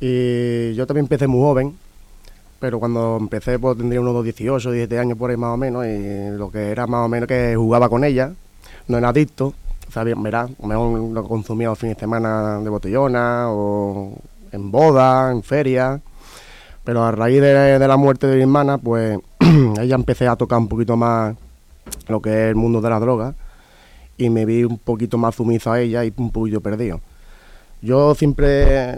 Y 0.00 0.74
yo 0.74 0.84
también 0.88 1.04
empecé 1.04 1.28
muy 1.28 1.40
joven, 1.40 1.76
pero 2.58 2.80
cuando 2.80 3.16
empecé 3.20 3.60
pues 3.60 3.78
tendría 3.78 4.00
unos 4.00 4.24
18, 4.24 4.72
17 4.72 4.98
años 4.98 5.16
por 5.16 5.30
ahí 5.30 5.36
más 5.36 5.54
o 5.54 5.56
menos. 5.56 5.86
Y 5.86 6.36
lo 6.36 6.50
que 6.50 6.72
era 6.72 6.88
más 6.88 7.06
o 7.06 7.08
menos 7.08 7.28
que 7.28 7.54
jugaba 7.54 7.88
con 7.88 8.02
ella, 8.02 8.32
no 8.88 8.98
era 8.98 9.10
adicto. 9.10 9.54
Sabía, 9.92 10.14
verá, 10.16 10.42
a 10.42 10.48
lo 10.62 10.68
mejor 10.68 11.12
lo 11.12 11.24
consumía 11.24 11.68
los 11.68 11.78
fines 11.78 11.96
de 11.96 12.00
semana 12.00 12.60
de 12.60 12.70
botellona 12.70 13.50
o 13.50 14.14
en 14.50 14.70
boda, 14.70 15.30
en 15.30 15.42
feria. 15.42 16.00
Pero 16.82 17.04
a 17.04 17.12
raíz 17.12 17.42
de, 17.42 17.78
la 17.78 17.96
muerte 17.96 18.26
de 18.26 18.36
mi 18.36 18.42
hermana, 18.42 18.78
pues 18.78 19.18
ahí 19.78 19.88
ya 19.88 19.94
empecé 19.94 20.26
a 20.26 20.36
tocar 20.36 20.58
un 20.58 20.68
poquito 20.68 20.96
más 20.96 21.36
lo 22.08 22.22
que 22.22 22.30
es 22.30 22.48
el 22.48 22.54
mundo 22.54 22.80
de 22.80 22.88
la 22.88 23.00
droga 23.00 23.34
y 24.16 24.30
me 24.30 24.46
vi 24.46 24.64
un 24.64 24.78
poquito 24.78 25.18
más 25.18 25.34
sumiso 25.34 25.70
a 25.70 25.80
ella 25.80 26.04
y 26.04 26.12
un 26.16 26.30
poquito 26.30 26.60
perdido. 26.60 27.00
Yo 27.82 28.14
siempre 28.14 28.92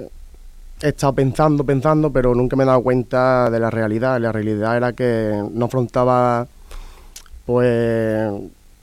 he 0.80 0.88
estado 0.88 1.14
pensando, 1.14 1.64
pensando, 1.64 2.12
pero 2.12 2.34
nunca 2.34 2.56
me 2.56 2.64
he 2.64 2.66
dado 2.66 2.82
cuenta 2.82 3.50
de 3.50 3.58
la 3.58 3.70
realidad. 3.70 4.20
La 4.20 4.32
realidad 4.32 4.76
era 4.76 4.92
que 4.92 5.42
no 5.52 5.66
afrontaba, 5.66 6.46
pues, 7.46 8.30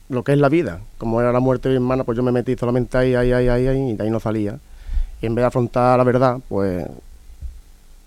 lo 0.08 0.24
que 0.24 0.32
es 0.32 0.38
la 0.38 0.48
vida. 0.48 0.80
Como 0.98 1.20
era 1.20 1.32
la 1.32 1.40
muerte 1.40 1.68
de 1.68 1.74
mi 1.78 1.84
hermana, 1.84 2.04
pues 2.04 2.16
yo 2.16 2.22
me 2.22 2.32
metí 2.32 2.56
solamente 2.56 2.96
ahí, 2.98 3.14
ahí, 3.14 3.32
ahí, 3.32 3.48
ahí, 3.48 3.66
ahí, 3.66 3.90
y 3.90 3.94
de 3.94 4.04
ahí 4.04 4.10
no 4.10 4.20
salía. 4.20 4.58
Y 5.20 5.26
en 5.26 5.34
vez 5.34 5.42
de 5.42 5.46
afrontar 5.46 5.98
la 5.98 6.04
verdad, 6.04 6.38
pues, 6.48 6.86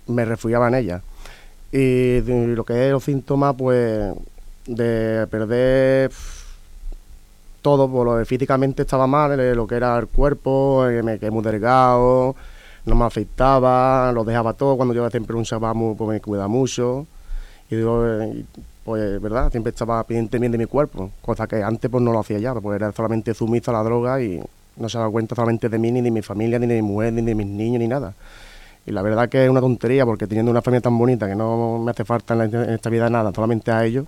me 0.07 0.25
refugiaba 0.25 0.67
en 0.67 0.75
ella. 0.75 1.01
Y 1.71 2.21
de 2.21 2.55
lo 2.55 2.63
que 2.63 2.87
es 2.87 2.91
los 2.91 3.03
síntomas, 3.03 3.55
pues, 3.57 4.13
de 4.65 5.27
perder 5.29 6.11
todo, 7.61 7.89
por 7.89 8.05
lo 8.05 8.17
que 8.19 8.25
físicamente 8.25 8.83
estaba 8.83 9.07
mal, 9.07 9.39
eh, 9.39 9.55
lo 9.55 9.65
que 9.65 9.75
era 9.75 9.97
el 9.97 10.07
cuerpo, 10.07 10.87
eh, 10.87 11.01
me 11.01 11.17
quedé 11.17 11.31
muy 11.31 11.43
delgado, 11.43 12.35
no 12.85 12.95
me 12.95 13.05
afectaba, 13.05 14.11
lo 14.11 14.23
dejaba 14.23 14.53
todo, 14.53 14.77
cuando 14.77 14.93
yo 14.93 15.09
siempre 15.09 15.35
un 15.35 15.45
muy, 15.73 15.95
pues 15.95 16.09
me 16.09 16.21
cuida 16.21 16.47
mucho, 16.47 17.07
y 17.69 17.75
digo, 17.75 18.05
eh, 18.05 18.45
pues, 18.85 19.19
¿verdad? 19.19 19.51
Siempre 19.51 19.71
estaba 19.71 20.03
pendiente 20.03 20.37
bien 20.37 20.51
de 20.51 20.59
mi 20.59 20.67
cuerpo, 20.67 21.09
cosa 21.23 21.47
que 21.47 21.63
antes 21.63 21.89
pues 21.89 22.03
no 22.03 22.13
lo 22.13 22.19
hacía 22.19 22.37
ya, 22.37 22.53
pues 22.53 22.75
era 22.75 22.91
solamente 22.91 23.33
sumiso 23.33 23.71
a 23.71 23.73
la 23.73 23.83
droga 23.83 24.21
y 24.21 24.39
no 24.77 24.89
se 24.89 24.99
daba 24.99 25.09
cuenta 25.09 25.33
solamente 25.33 25.69
de 25.69 25.79
mí, 25.79 25.91
ni 25.91 26.01
de 26.01 26.11
mi 26.11 26.21
familia, 26.21 26.59
ni 26.59 26.67
de 26.67 26.75
mi 26.75 26.81
mujer, 26.83 27.11
ni 27.13 27.23
de 27.23 27.33
mis 27.33 27.47
niños, 27.47 27.79
ni 27.79 27.87
nada. 27.87 28.13
Y 28.85 28.91
la 28.91 29.01
verdad 29.01 29.27
que 29.27 29.43
es 29.43 29.49
una 29.49 29.59
tontería, 29.59 30.05
porque 30.05 30.27
teniendo 30.27 30.51
una 30.51 30.61
familia 30.61 30.81
tan 30.81 30.95
bonita 30.99 31.27
que 31.27 31.35
no 31.35 31.79
me 31.79 31.89
hace 31.89 32.05
falta 32.05 32.35
en, 32.35 32.53
esta 32.55 32.91
vida 32.91 33.09
nada, 33.09 33.31
solamente 33.33 33.71
a 33.71 33.83
ellos, 33.83 34.05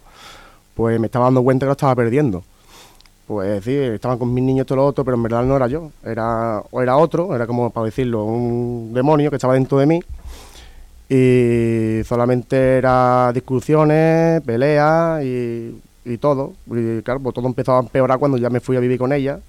pues 0.76 1.00
me 1.00 1.08
estaba 1.08 1.26
dando 1.26 1.42
cuenta 1.42 1.66
que 1.66 1.70
lo 1.70 1.72
estaba 1.72 1.96
perdiendo. 1.96 2.44
Pues 3.26 3.64
sí, 3.64 3.74
estaban 3.76 4.20
con 4.20 4.32
mis 4.32 4.44
niños 4.44 4.68
todo 4.68 4.78
lo 4.78 4.86
otro, 4.86 5.04
pero 5.04 5.18
en 5.18 5.24
verdad 5.24 5.44
no 5.44 5.56
era 5.56 5.68
yo, 5.68 5.90
era, 6.06 6.62
era 6.72 6.98
otro, 6.98 7.36
era 7.36 7.48
como 7.48 7.72
para 7.72 7.86
decirlo, 7.86 8.26
un 8.26 8.94
demonio 8.94 9.32
que 9.32 9.38
estaba 9.38 9.56
dentro 9.56 9.80
de 9.80 9.88
mí. 9.88 10.04
Y 11.10 12.04
solamente 12.04 12.78
era 12.78 13.32
discusiones, 13.34 14.42
peleas 14.42 15.24
y, 15.24 15.82
y 16.04 16.18
todo. 16.18 16.54
Y 16.68 17.02
claro, 17.02 17.20
pues 17.22 17.34
todo 17.36 17.48
empezó 17.48 17.78
a 17.78 17.80
empeorar 17.80 18.20
cuando 18.20 18.38
ya 18.38 18.50
me 18.50 18.60
fui 18.60 18.76
a 18.78 18.80
vivir 18.80 19.00
con 19.00 19.14
ella, 19.14 19.40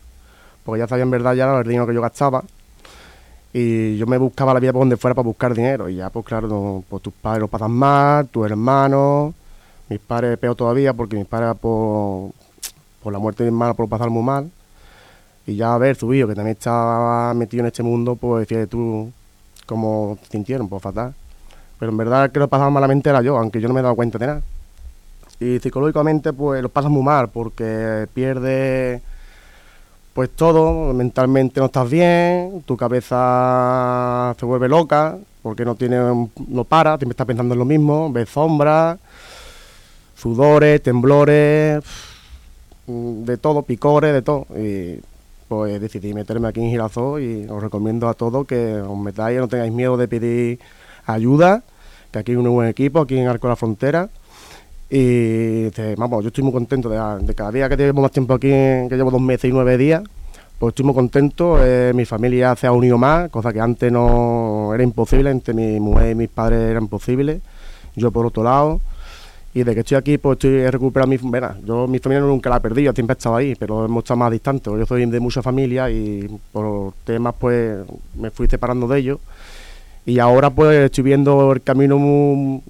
porque 0.65 0.81
ya 0.81 0.89
sabía 0.89 1.03
en 1.05 1.11
verdad 1.11 1.35
ya 1.35 1.59
el 1.59 1.65
dinero 1.65 1.87
que 1.87 1.95
yo 1.95 2.01
gastaba. 2.01 2.45
Y 3.53 3.97
yo 3.97 4.07
me 4.07 4.19
buscaba 4.19 4.55
la 4.55 4.61
vida 4.61 4.73
por 4.73 4.83
donde 4.83 4.97
fuera 4.97 5.15
para 5.15 5.27
buscar 5.27 5.55
dinero. 5.55 5.89
Y 5.89 5.97
ya, 5.97 6.11
pues 6.11 6.25
claro, 6.27 6.85
pues 6.89 7.03
tus 7.03 7.13
padres 7.15 7.41
lo 7.41 7.49
pasan 7.49 7.73
mal, 7.73 8.29
tus 8.29 8.47
hermanos, 8.47 9.35
mis 9.89 9.99
padres 10.01 10.39
peor 10.39 10.55
todavía, 10.55 10.93
porque 10.93 11.17
mis 11.17 11.27
padres 11.27 11.57
por, 11.59 12.31
por 13.03 13.13
la 13.13 13.19
muerte 13.19 13.45
de 13.45 13.51
mi 13.51 13.57
hermano 13.57 13.75
por 13.75 13.89
pasar 13.89 14.11
muy 14.11 14.23
mal. 14.23 14.51
Y 15.47 15.57
ya 15.57 15.75
a 15.75 15.79
ver, 15.79 15.97
su 15.97 16.13
hijo, 16.13 16.29
que 16.29 16.35
también 16.35 16.57
estaba 16.57 17.33
metido 17.35 17.63
en 17.63 17.69
este 17.69 17.83
mundo, 17.83 18.17
pues 18.17 18.47
fíjate 18.47 18.67
tú 18.67 19.11
cómo 19.67 20.19
sintieron, 20.31 20.69
pues 20.69 20.83
fatal. 20.83 21.15
Pero 21.79 21.93
en 21.93 21.99
verdad 21.99 22.31
que 22.31 22.39
lo 22.39 22.49
pasaba 22.49 22.71
malamente 22.71 23.11
era 23.11 23.23
yo, 23.23 23.37
aunque 23.39 23.61
yo 23.61 23.69
no 23.69 23.75
me 23.75 23.81
he 23.81 23.83
dado 23.83 23.95
cuenta 23.95 24.19
de 24.19 24.27
nada. 24.27 24.43
Y 25.41 25.59
psicológicamente, 25.61 26.33
pues 26.33 26.63
lo 26.63 26.69
pasas 26.69 26.91
muy 26.91 27.03
mal, 27.03 27.29
porque 27.29 28.09
pierdes 28.13 29.03
pues 30.19 30.31
todo, 30.31 30.93
mentalmente 30.95 31.61
no 31.61 31.67
estás 31.67 31.89
bien, 31.89 32.65
tu 32.67 32.77
cabeza 32.77 34.35
se 34.37 34.45
vuelve 34.45 34.69
loca, 34.69 35.17
porque 35.43 35.65
no 35.65 35.77
tiene, 35.77 36.29
no 36.49 36.65
para, 36.65 36.97
siempre 36.97 37.13
estás 37.13 37.27
pensando 37.27 37.55
en 37.55 37.61
lo 37.61 37.65
mismo, 37.65 38.13
ves 38.13 38.29
sombras, 38.29 38.99
sudores, 40.17 40.83
temblores, 40.83 41.85
de 42.89 43.37
todo, 43.37 43.63
picores, 43.63 44.13
de 44.13 44.23
todo. 44.23 44.47
Y 44.57 45.01
pues 45.47 45.81
decidí 45.81 46.13
meterme 46.13 46.49
aquí 46.49 46.61
en 46.61 46.71
Girasol 46.71 47.23
y 47.23 47.47
os 47.49 47.63
recomiendo 47.63 48.09
a 48.09 48.15
todos 48.15 48.45
que 48.45 48.75
os 48.75 48.99
metáis, 48.99 49.39
no 49.39 49.47
tengáis 49.47 49.73
miedo 49.73 49.97
de 49.97 50.09
pedir 50.09 50.59
ayuda, 51.09 51.63
que 52.13 52.19
aquí 52.19 52.33
hay 52.33 52.37
un 52.37 52.51
buen 52.51 52.69
equipo, 52.69 53.01
aquí 53.01 53.19
en 53.19 53.27
Arco 53.29 53.49
de 53.49 53.53
la 53.53 53.57
Frontera. 53.57 54.09
Y 54.91 55.65
este, 55.65 55.95
vamos, 55.97 56.23
yo 56.23 56.29
estoy 56.29 56.45
muy 56.45 56.53
contento 56.53 56.89
de, 56.89 56.99
de 57.25 57.35
cada 57.35 57.53
día 57.53 57.69
que 57.69 57.77
llevo 57.77 58.01
más 58.01 58.11
tiempo 58.11 58.35
aquí, 58.35 58.49
que 58.49 58.91
llevo 58.93 59.11
dos 59.11 59.21
meses 59.21 59.51
y 59.51 59.53
nueve 59.53 59.77
días, 59.77 60.03
pues 60.59 60.73
estoy 60.73 60.85
muy 60.87 60.95
contento. 60.95 61.59
eh, 61.63 61.93
mi 61.95 62.05
familia 62.05 62.57
se 62.57 62.67
ha 62.67 62.73
unido 62.73 62.99
más, 62.99 63.31
cosa 63.31 63.53
que 63.53 63.61
antes 63.61 63.93
no 63.93 64.73
era 64.75 64.83
imposible, 64.83 65.31
entre 65.31 65.55
mi 65.55 65.79
mujer 65.79 66.13
y 66.13 66.15
mis 66.15 66.29
padres 66.29 66.61
era 66.71 66.81
imposible. 66.81 67.41
Yo 67.97 68.11
por 68.11 68.27
otro 68.27 68.43
lado. 68.43 68.81
Y 69.55 69.65
de 69.65 69.75
que 69.75 69.81
estoy 69.81 69.97
aquí, 69.97 70.19
pues 70.19 70.37
estoy 70.37 70.61
he 70.61 70.71
recuperado 70.71 71.09
mi 71.09 71.17
verá, 71.17 71.57
Yo 71.65 71.89
mi 71.89 71.99
familia 71.99 72.21
nunca 72.25 72.51
la 72.51 72.59
he 72.59 72.61
perdido, 72.61 72.93
siempre 72.93 73.15
he 73.15 73.19
estado 73.19 73.35
ahí, 73.37 73.55
pero 73.55 73.87
hemos 73.87 74.05
estado 74.05 74.19
más 74.19 74.31
distantes. 74.31 74.73
Yo 74.73 74.87
soy 74.87 75.07
de 75.07 75.21
mucha 75.21 75.43
familia 75.43 75.91
y 75.91 76.29
por 76.53 76.93
temas, 77.05 77.35
pues 77.39 77.79
me 78.15 78.31
fui 78.31 78.47
separando 78.47 78.87
de 78.87 78.99
ellos. 78.99 79.19
Y 80.09 80.21
ahora, 80.21 80.49
pues 80.49 80.87
estoy 80.87 81.05
viendo 81.05 81.53
el 81.53 81.61
camino 81.61 81.99
muy, 81.99 82.63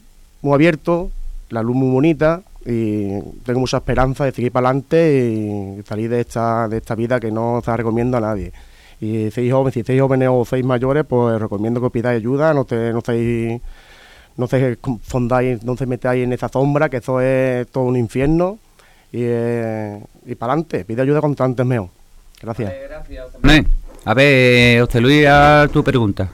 muy 0.42 0.54
abierto, 0.54 1.12
la 1.50 1.62
luz 1.62 1.76
muy 1.76 1.88
bonita 1.88 2.42
y 2.66 3.10
tengo 3.46 3.60
mucha 3.60 3.76
esperanza 3.76 4.24
de 4.24 4.32
seguir 4.32 4.50
para 4.50 4.70
adelante 4.70 5.78
y 5.78 5.82
salir 5.84 6.10
de 6.10 6.22
esta, 6.22 6.66
de 6.66 6.78
esta 6.78 6.96
vida 6.96 7.20
que 7.20 7.30
no 7.30 7.62
se 7.64 7.70
la 7.70 7.76
recomiendo 7.76 8.16
a 8.16 8.20
nadie. 8.20 8.50
Y 9.00 9.30
seis 9.30 9.52
jóvenes, 9.52 9.74
si 9.74 9.84
seis 9.84 10.00
jóvenes 10.00 10.28
o 10.32 10.44
seis 10.44 10.64
mayores, 10.64 11.04
pues 11.08 11.40
recomiendo 11.40 11.78
que 11.78 11.86
os 11.86 11.92
pidáis 11.92 12.16
ayuda, 12.16 12.52
no 12.52 12.64
te, 12.64 12.92
no 12.92 12.98
estéis, 12.98 13.60
no 14.36 14.48
se 14.48 14.76
fondáis, 15.04 15.62
no 15.62 15.76
se 15.76 15.86
metáis 15.86 16.24
en 16.24 16.32
esa 16.32 16.48
sombra, 16.48 16.88
que 16.88 16.96
eso 16.96 17.20
es 17.20 17.68
todo 17.68 17.84
un 17.84 17.96
infierno. 17.96 18.58
Y, 19.12 19.20
eh, 19.20 20.02
y 20.26 20.34
para 20.34 20.54
adelante, 20.54 20.84
pide 20.84 21.02
ayuda 21.02 21.20
cuanto 21.20 21.44
antes 21.44 21.64
mejor. 21.64 21.90
Gracias. 22.42 22.74
Manuel, 23.40 23.68
A 24.04 24.14
ver, 24.14 24.80
José 24.84 25.00
Luis, 25.00 25.24
a 25.28 25.68
tu 25.72 25.84
pregunta. 25.84 26.32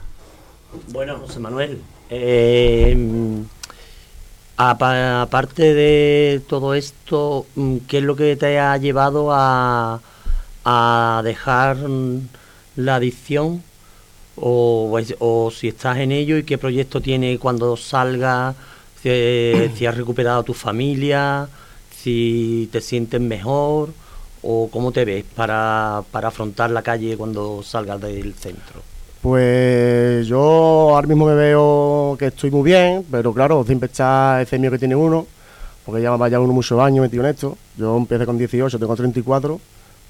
Bueno, 0.89 1.19
José 1.19 1.39
Manuel, 1.39 1.81
eh, 2.09 2.95
apa- 4.57 5.21
aparte 5.21 5.73
de 5.73 6.41
todo 6.47 6.73
esto, 6.73 7.45
mm, 7.55 7.77
¿qué 7.87 7.97
es 7.99 8.03
lo 8.03 8.15
que 8.15 8.35
te 8.35 8.59
ha 8.59 8.77
llevado 8.77 9.29
a, 9.31 10.01
dejar 11.23 11.77
la 12.75 12.95
adicción? 12.95 13.63
O, 14.35 14.97
es- 14.99 15.15
o 15.19 15.51
si 15.51 15.67
estás 15.69 15.97
en 15.99 16.11
ello 16.11 16.37
y 16.37 16.43
qué 16.43 16.57
proyecto 16.57 17.01
tiene 17.01 17.39
cuando 17.39 17.77
salga, 17.77 18.55
si, 19.01 19.09
si 19.75 19.85
has 19.85 19.95
recuperado 19.97 20.41
a 20.41 20.43
tu 20.43 20.53
familia, 20.53 21.47
si 21.95 22.69
te 22.71 22.81
sientes 22.81 23.21
mejor 23.21 23.93
o 24.43 24.69
cómo 24.71 24.91
te 24.91 25.05
ves 25.05 25.23
para, 25.35 26.03
para 26.11 26.29
afrontar 26.29 26.69
la 26.71 26.81
calle 26.81 27.17
cuando 27.17 27.63
salgas 27.63 28.01
del 28.01 28.33
centro. 28.35 28.94
Pues 29.25 30.27
yo 30.27 30.39
ahora 30.93 31.07
mismo 31.07 31.25
me 31.25 31.33
veo 31.33 32.15
que 32.19 32.27
estoy 32.27 32.51
muy 32.51 32.61
bien, 32.61 33.03
pero 33.09 33.33
claro, 33.33 33.63
siempre 33.63 33.87
está 33.87 34.39
ese 34.39 34.59
miedo 34.59 34.73
que 34.73 34.77
tiene 34.77 34.95
uno, 34.95 35.25
porque 35.83 36.03
ya 36.03 36.11
vaya 36.15 36.39
uno 36.39 36.53
muchos 36.53 36.79
años 36.79 37.01
metido 37.01 37.23
en 37.23 37.31
esto. 37.31 37.57
Yo 37.75 37.97
empecé 37.97 38.23
con 38.27 38.37
18, 38.37 38.77
tengo 38.77 38.95
34, 38.95 39.59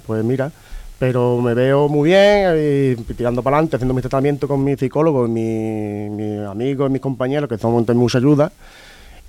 pues 0.05 0.21
mira, 0.21 0.51
pero 0.99 1.39
me 1.39 1.53
veo 1.53 1.87
muy 1.87 2.09
bien, 2.09 2.97
y 2.99 3.13
tirando 3.13 3.41
para 3.41 3.55
adelante, 3.55 3.77
haciendo 3.77 3.93
mi 3.93 4.01
tratamiento 4.01 4.49
con 4.49 4.61
mi 4.61 4.75
psicólogo, 4.75 5.27
y 5.27 5.29
mi- 5.29 6.09
mis 6.09 6.39
amigos, 6.45 6.91
mis 6.91 6.99
compañeros, 6.99 7.47
que 7.47 7.57
son 7.57 7.85
de 7.85 7.93
mucha 7.93 8.17
ayuda. 8.17 8.51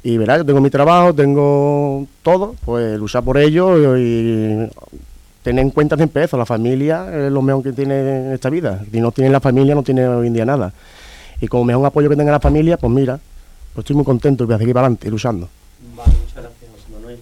Y 0.02 0.18
verás, 0.18 0.38
yo 0.38 0.44
tengo 0.46 0.60
mi 0.60 0.70
trabajo, 0.70 1.14
tengo 1.14 2.04
todo, 2.24 2.56
pues 2.64 2.98
luchar 2.98 3.22
por 3.22 3.38
ello 3.38 3.96
y, 3.96 4.68
tener 5.46 5.64
en 5.64 5.70
cuenta 5.70 5.94
siempre 5.94 6.24
eso, 6.24 6.36
la 6.36 6.44
familia 6.44 7.06
es 7.14 7.30
lo 7.30 7.40
mejor 7.40 7.62
que 7.62 7.72
tiene 7.72 8.00
en 8.00 8.32
esta 8.32 8.50
vida. 8.50 8.82
Si 8.90 9.00
no 9.00 9.12
tiene 9.12 9.30
la 9.30 9.38
familia, 9.38 9.76
no 9.76 9.84
tiene 9.84 10.04
hoy 10.04 10.26
en 10.26 10.32
día 10.32 10.44
nada. 10.44 10.72
Y 11.40 11.46
como 11.46 11.62
mejor 11.62 11.86
apoyo 11.86 12.08
que 12.08 12.16
tenga 12.16 12.32
la 12.32 12.40
familia, 12.40 12.76
pues 12.76 12.92
mira, 12.92 13.20
pues 13.72 13.84
estoy 13.84 13.94
muy 13.94 14.04
contento 14.04 14.42
y 14.42 14.46
voy 14.48 14.56
a 14.56 14.58
seguir 14.58 14.74
para 14.74 14.86
adelante, 14.88 15.08
luchando. 15.08 15.48
Vale, 15.94 16.14
muchas 16.18 16.34
gracias, 16.34 16.70
José 16.72 16.92
Manuel. 16.92 17.20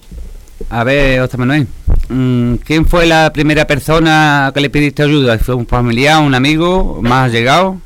A 0.70 0.84
ver, 0.84 1.20
José 1.20 1.36
Manuel, 1.36 1.66
mm, 2.08 2.54
¿quién 2.64 2.86
fue 2.86 3.04
la 3.04 3.30
primera 3.30 3.66
persona 3.66 4.50
que 4.54 4.60
le 4.62 4.70
pidiste 4.70 5.02
ayuda? 5.02 5.38
¿Fue 5.38 5.54
un 5.54 5.66
familiar, 5.66 6.22
un 6.22 6.34
amigo, 6.34 7.00
más 7.02 7.30
llegado? 7.30 7.76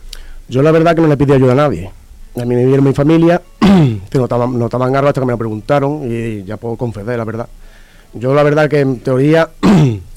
Yo 0.48 0.62
la 0.62 0.70
verdad 0.70 0.94
que 0.94 1.02
no 1.02 1.08
le 1.08 1.16
pedí 1.16 1.32
ayuda 1.32 1.50
a 1.50 1.56
nadie. 1.56 1.90
A 2.36 2.44
mí 2.44 2.54
me 2.54 2.64
vieron 2.64 2.84
mi 2.84 2.92
familia, 2.92 3.42
que 3.58 4.18
notaban, 4.18 4.56
notaban 4.56 4.94
algo 4.94 5.08
hasta 5.08 5.20
que 5.20 5.26
me 5.26 5.32
lo 5.32 5.38
preguntaron 5.38 6.02
y 6.08 6.44
ya 6.44 6.56
puedo 6.58 6.76
confesar, 6.76 7.18
la 7.18 7.24
verdad. 7.24 7.48
Yo 8.14 8.34
la 8.34 8.44
verdad 8.44 8.70
que 8.70 8.78
en 8.78 9.00
teoría 9.00 9.50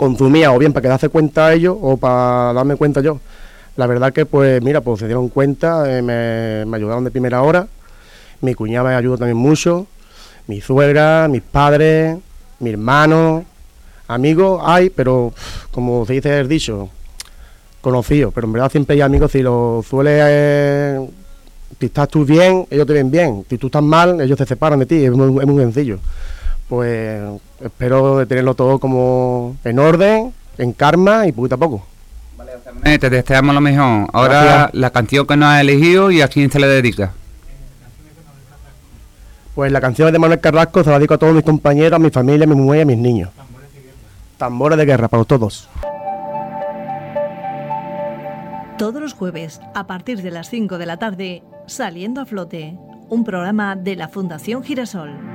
consumía 0.00 0.50
o 0.50 0.58
bien 0.58 0.72
para 0.72 0.80
que 0.80 0.88
darse 0.88 1.10
cuenta 1.10 1.52
ellos 1.52 1.76
o 1.78 1.98
para 1.98 2.54
darme 2.54 2.76
cuenta 2.76 3.02
yo. 3.02 3.20
La 3.76 3.86
verdad 3.86 4.14
que 4.14 4.24
pues 4.24 4.62
mira, 4.62 4.80
pues 4.80 5.00
se 5.00 5.04
dieron 5.04 5.28
cuenta, 5.28 5.84
eh, 5.86 6.00
me, 6.00 6.74
ayudaron 6.74 7.04
de 7.04 7.10
primera 7.10 7.42
hora. 7.42 7.68
Mi 8.40 8.54
cuñada 8.54 8.88
me 8.88 8.94
ayudó 8.94 9.18
también 9.18 9.36
mucho, 9.36 9.86
mi 10.46 10.62
suegra, 10.62 11.28
mis 11.28 11.42
padres, 11.42 12.16
mi 12.60 12.70
hermano, 12.70 13.44
amigos 14.08 14.62
hay, 14.64 14.88
pero 14.88 15.34
como 15.70 16.06
se 16.06 16.14
dice 16.14 16.40
el 16.40 16.48
dicho, 16.48 16.88
conocidos, 17.82 18.32
pero 18.32 18.46
en 18.46 18.54
verdad 18.54 18.70
siempre 18.70 18.94
hay 18.94 19.02
amigos, 19.02 19.32
si 19.32 19.42
lo 19.42 19.84
suele, 19.86 20.18
eh, 20.18 21.10
si 21.78 21.86
estás 21.86 22.08
tú 22.08 22.24
bien, 22.24 22.66
ellos 22.70 22.86
te 22.86 22.94
ven 22.94 23.10
bien, 23.10 23.44
si 23.50 23.58
tú 23.58 23.66
estás 23.66 23.82
mal, 23.82 24.18
ellos 24.22 24.38
se 24.38 24.46
separan 24.46 24.78
de 24.78 24.86
ti, 24.86 25.04
es 25.04 25.12
muy 25.12 25.62
sencillo. 25.62 25.98
Pues 26.70 27.20
espero 27.60 28.18
de 28.18 28.26
tenerlo 28.26 28.54
todo 28.54 28.78
como 28.78 29.56
en 29.64 29.80
orden, 29.80 30.32
en 30.56 30.72
karma 30.72 31.26
y 31.26 31.32
poquito 31.32 31.56
a 31.56 31.58
poco. 31.58 31.84
Eh, 32.84 32.96
te 32.96 33.10
deseamos 33.10 33.52
lo 33.56 33.60
mejor. 33.60 34.08
Ahora 34.12 34.42
Gracias. 34.42 34.74
la 34.74 34.90
canción 34.90 35.26
que 35.26 35.36
nos 35.36 35.48
has 35.48 35.60
elegido 35.62 36.12
y 36.12 36.20
a 36.22 36.28
quién 36.28 36.48
se 36.48 36.60
le 36.60 36.68
dedica. 36.68 37.10
Pues 39.56 39.72
la 39.72 39.80
canción 39.80 40.06
es 40.06 40.12
de 40.12 40.20
Manuel 40.20 40.38
Carrasco, 40.38 40.84
se 40.84 40.90
la 40.90 40.98
dedico 41.00 41.14
a 41.14 41.18
todos 41.18 41.34
mis 41.34 41.42
compañeros, 41.42 41.94
a 41.94 41.98
mi 41.98 42.10
familia, 42.10 42.44
a 42.44 42.46
mi 42.46 42.54
mujer 42.54 42.78
y 42.78 42.82
a 42.82 42.86
mis 42.86 42.98
niños. 42.98 43.30
Tambores 44.38 44.78
de 44.78 44.86
guerra 44.86 45.08
para 45.08 45.24
todos. 45.24 45.68
Todos 48.78 49.02
los 49.02 49.12
jueves, 49.12 49.60
a 49.74 49.88
partir 49.88 50.22
de 50.22 50.30
las 50.30 50.48
5 50.48 50.78
de 50.78 50.86
la 50.86 50.98
tarde, 50.98 51.42
Saliendo 51.66 52.20
a 52.20 52.26
Flote, 52.26 52.78
un 53.08 53.24
programa 53.24 53.74
de 53.74 53.96
la 53.96 54.08
Fundación 54.08 54.62
Girasol. 54.62 55.29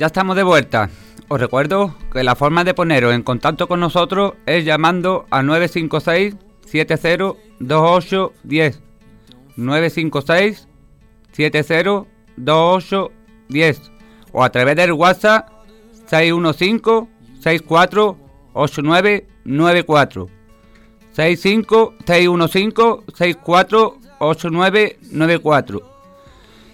Ya 0.00 0.06
estamos 0.06 0.34
de 0.34 0.42
vuelta. 0.42 0.90
Os 1.28 1.38
recuerdo 1.38 1.94
que 2.10 2.24
la 2.24 2.34
forma 2.34 2.64
de 2.64 2.72
poneros 2.72 3.12
en 3.12 3.22
contacto 3.22 3.68
con 3.68 3.80
nosotros 3.80 4.32
es 4.46 4.64
llamando 4.64 5.26
a 5.28 5.42
956 5.42 6.36
702810 6.64 8.80
956 9.56 10.68
702810 11.32 13.92
o 14.32 14.42
a 14.42 14.48
través 14.48 14.76
del 14.76 14.92
WhatsApp 14.92 15.50
615 16.06 17.06
64 17.42 18.16
8994 18.54 20.30
65 21.12 21.94
615 22.06 23.04
64 23.14 23.98
8994 24.18 25.82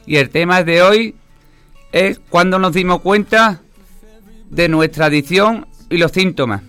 y 0.06 0.14
el 0.14 0.30
tema 0.30 0.62
de 0.62 0.82
hoy 0.82 1.16
es 1.96 2.20
cuando 2.28 2.58
nos 2.58 2.74
dimos 2.74 3.00
cuenta 3.00 3.62
de 4.50 4.68
nuestra 4.68 5.06
adicción 5.06 5.66
y 5.88 5.96
los 5.96 6.12
síntomas. 6.12 6.62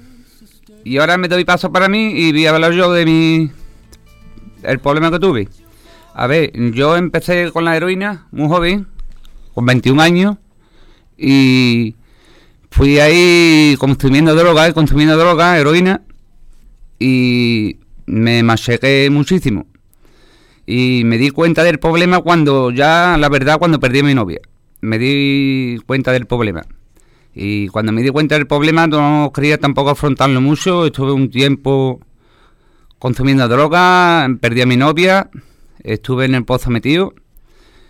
Y 0.85 0.99
ahora 0.99 1.17
me 1.17 1.27
doy 1.27 1.43
paso 1.43 1.69
para 1.69 1.89
mí 1.89 2.13
y 2.15 2.31
voy 2.31 2.45
a 2.45 2.51
hablar 2.51 2.71
yo 2.71 2.93
de 2.93 3.05
mi 3.05 3.51
el 4.63 4.79
problema 4.79 5.11
que 5.11 5.19
tuve. 5.19 5.49
A 6.13 6.27
ver, 6.27 6.51
yo 6.73 6.95
empecé 6.95 7.51
con 7.51 7.65
la 7.65 7.75
heroína 7.75 8.27
muy 8.31 8.47
joven, 8.47 8.87
con 9.53 9.65
21 9.65 10.01
años, 10.01 10.37
y 11.17 11.95
fui 12.71 12.99
ahí 12.99 13.75
consumiendo 13.79 14.33
droga, 14.33 14.71
consumiendo 14.71 15.17
droga, 15.17 15.59
heroína, 15.59 16.03
y 16.99 17.77
me 18.05 18.43
machequé 18.43 19.09
muchísimo. 19.11 19.67
Y 20.65 21.03
me 21.03 21.17
di 21.17 21.31
cuenta 21.31 21.63
del 21.63 21.79
problema 21.79 22.21
cuando 22.21 22.71
ya, 22.71 23.17
la 23.19 23.29
verdad, 23.29 23.59
cuando 23.59 23.79
perdí 23.79 23.99
a 23.99 24.03
mi 24.03 24.15
novia. 24.15 24.39
Me 24.81 24.97
di 24.99 25.79
cuenta 25.85 26.11
del 26.11 26.25
problema. 26.25 26.63
Y 27.33 27.67
cuando 27.67 27.91
me 27.91 28.01
di 28.01 28.09
cuenta 28.09 28.35
del 28.35 28.47
problema 28.47 28.87
no 28.87 29.31
quería 29.33 29.57
tampoco 29.57 29.89
afrontarlo 29.91 30.41
mucho. 30.41 30.85
Estuve 30.85 31.11
un 31.11 31.29
tiempo 31.29 31.99
consumiendo 32.99 33.47
droga, 33.47 34.27
perdí 34.41 34.61
a 34.61 34.65
mi 34.65 34.75
novia, 34.75 35.29
estuve 35.83 36.25
en 36.25 36.35
el 36.35 36.45
pozo 36.45 36.71
metido 36.71 37.13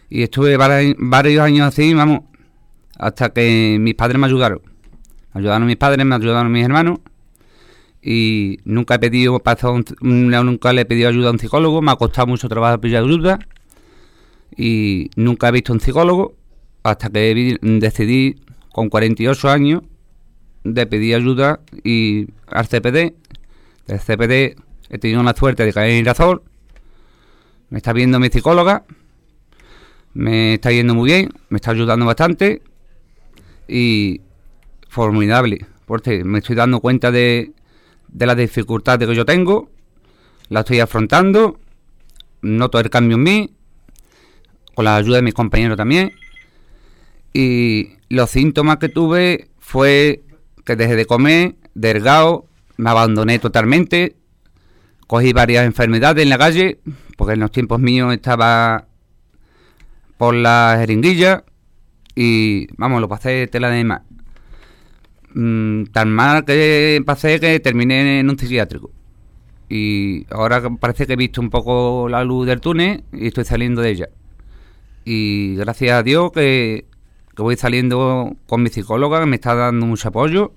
y 0.10 0.24
estuve 0.24 0.58
vari- 0.58 0.96
varios 0.98 1.42
años 1.42 1.68
así, 1.68 1.94
vamos, 1.94 2.22
hasta 2.98 3.30
que 3.30 3.78
mis 3.80 3.96
padres 3.96 4.20
me 4.20 4.28
ayudaron. 4.28 4.62
Me 5.34 5.40
ayudaron 5.40 5.66
mis 5.68 5.78
padres, 5.78 6.06
me 6.06 6.16
ayudaron 6.16 6.52
mis 6.52 6.66
hermanos 6.66 7.00
y 8.02 8.60
nunca 8.66 8.96
he 8.96 9.00
pedido 9.00 9.42
nunca 10.02 10.74
le 10.74 10.82
he 10.82 10.86
pedido 10.86 11.10
ayuda 11.10 11.30
a 11.30 11.32
un 11.32 11.40
psicólogo, 11.40 11.82
me 11.82 11.92
ha 11.92 11.96
costado 11.96 12.28
mucho 12.28 12.50
trabajo 12.50 12.80
pedir 12.80 12.98
ayuda 12.98 13.40
y 14.56 15.10
nunca 15.16 15.50
he 15.50 15.52
visto 15.52 15.74
un 15.74 15.80
psicólogo 15.80 16.36
hasta 16.88 17.10
que 17.10 17.58
decidí 17.62 18.38
con 18.72 18.88
48 18.90 19.50
años 19.50 19.84
de 20.64 20.88
pedir 20.88 21.16
ayuda 21.16 21.60
y 21.84 22.28
al 22.48 22.68
CPD. 22.68 23.14
Del 23.88 24.00
CPD 24.00 24.56
he 24.90 24.98
tenido 24.98 25.22
la 25.22 25.34
suerte 25.34 25.66
de 25.66 25.74
caer 25.74 25.92
en 25.92 25.98
Irazol. 25.98 26.44
Me 27.70 27.80
está 27.80 27.92
viendo 27.92 28.22
mi 28.22 28.30
psicóloga. 28.30 28.86
Me 30.14 30.54
está 30.54 30.72
yendo 30.72 30.96
muy 30.96 31.10
bien, 31.12 31.30
me 31.50 31.58
está 31.58 31.72
ayudando 31.72 32.06
bastante 32.06 32.62
y 33.68 34.22
formidable, 34.88 35.66
porque 35.86 36.24
me 36.24 36.40
estoy 36.40 36.56
dando 36.56 36.80
cuenta 36.80 37.12
de, 37.12 37.52
de 38.08 38.26
las 38.26 38.38
dificultades 38.38 39.08
que 39.08 39.14
yo 39.14 39.26
tengo, 39.26 39.70
la 40.48 40.62
estoy 40.62 40.80
afrontando, 40.80 41.60
noto 42.42 42.80
el 42.80 42.90
cambio 42.90 43.18
en 43.18 43.24
mí, 43.24 43.54
con 44.74 44.86
la 44.86 44.96
ayuda 44.96 45.18
de 45.18 45.22
mis 45.22 45.36
compañeros 45.36 45.78
también, 45.78 46.14
y 47.40 47.92
los 48.10 48.32
síntomas 48.32 48.78
que 48.78 48.90
tuve 48.90 49.50
fue 49.60 50.24
que 50.66 50.76
dejé 50.76 50.96
de 50.96 51.06
comer, 51.06 51.54
delgado, 51.76 52.48
me 52.78 52.90
abandoné 52.90 53.38
totalmente, 53.38 54.16
cogí 55.06 55.34
varias 55.34 55.64
enfermedades 55.64 56.24
en 56.24 56.30
la 56.30 56.40
calle, 56.40 56.80
porque 57.16 57.36
en 57.36 57.42
los 57.42 57.52
tiempos 57.52 57.80
míos 57.80 58.12
estaba 58.12 58.88
por 60.18 60.34
la 60.34 60.78
jeringuilla, 60.80 61.44
y 62.16 62.70
vamos, 62.76 63.02
lo 63.02 63.08
pasé 63.08 63.46
tela 63.46 63.70
de 63.70 63.84
más. 63.84 64.02
Mm, 65.36 65.84
tan 65.94 66.10
mal 66.10 66.44
que 66.44 67.04
pasé 67.06 67.40
que 67.40 67.60
terminé 67.60 68.20
en 68.20 68.32
un 68.32 68.40
psiquiátrico. 68.40 68.90
Y 69.70 70.26
ahora 70.32 70.68
parece 70.80 71.06
que 71.06 71.14
he 71.14 71.18
visto 71.18 71.40
un 71.40 71.52
poco 71.52 72.10
la 72.10 72.24
luz 72.24 72.48
del 72.48 72.62
túnel 72.62 73.04
y 73.14 73.28
estoy 73.28 73.46
saliendo 73.46 73.82
de 73.84 73.92
ella. 73.92 74.10
Y 75.06 75.56
gracias 75.56 75.92
a 76.00 76.02
Dios 76.02 76.32
que, 76.32 76.86
que 77.38 77.44
voy 77.44 77.56
saliendo 77.56 78.36
con 78.48 78.64
mi 78.64 78.70
psicóloga, 78.72 79.20
que 79.20 79.28
me 79.28 79.36
está 79.36 79.54
dando 79.54 79.86
mucho 79.86 80.10
apoyo, 80.10 80.54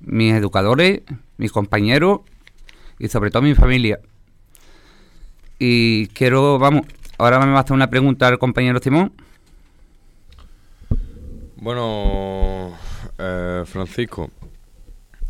mis 0.00 0.34
educadores, 0.34 1.02
mis 1.36 1.52
compañeros 1.52 2.22
y 2.98 3.06
sobre 3.06 3.30
todo 3.30 3.42
mi 3.42 3.54
familia. 3.54 4.00
Y 5.60 6.08
quiero, 6.08 6.58
vamos, 6.58 6.82
ahora 7.18 7.38
me 7.38 7.52
va 7.52 7.58
a 7.58 7.60
hacer 7.60 7.74
una 7.74 7.88
pregunta 7.88 8.26
al 8.26 8.40
compañero 8.40 8.80
Simón. 8.80 9.12
Bueno, 11.54 12.72
eh, 13.18 13.62
Francisco, 13.64 14.28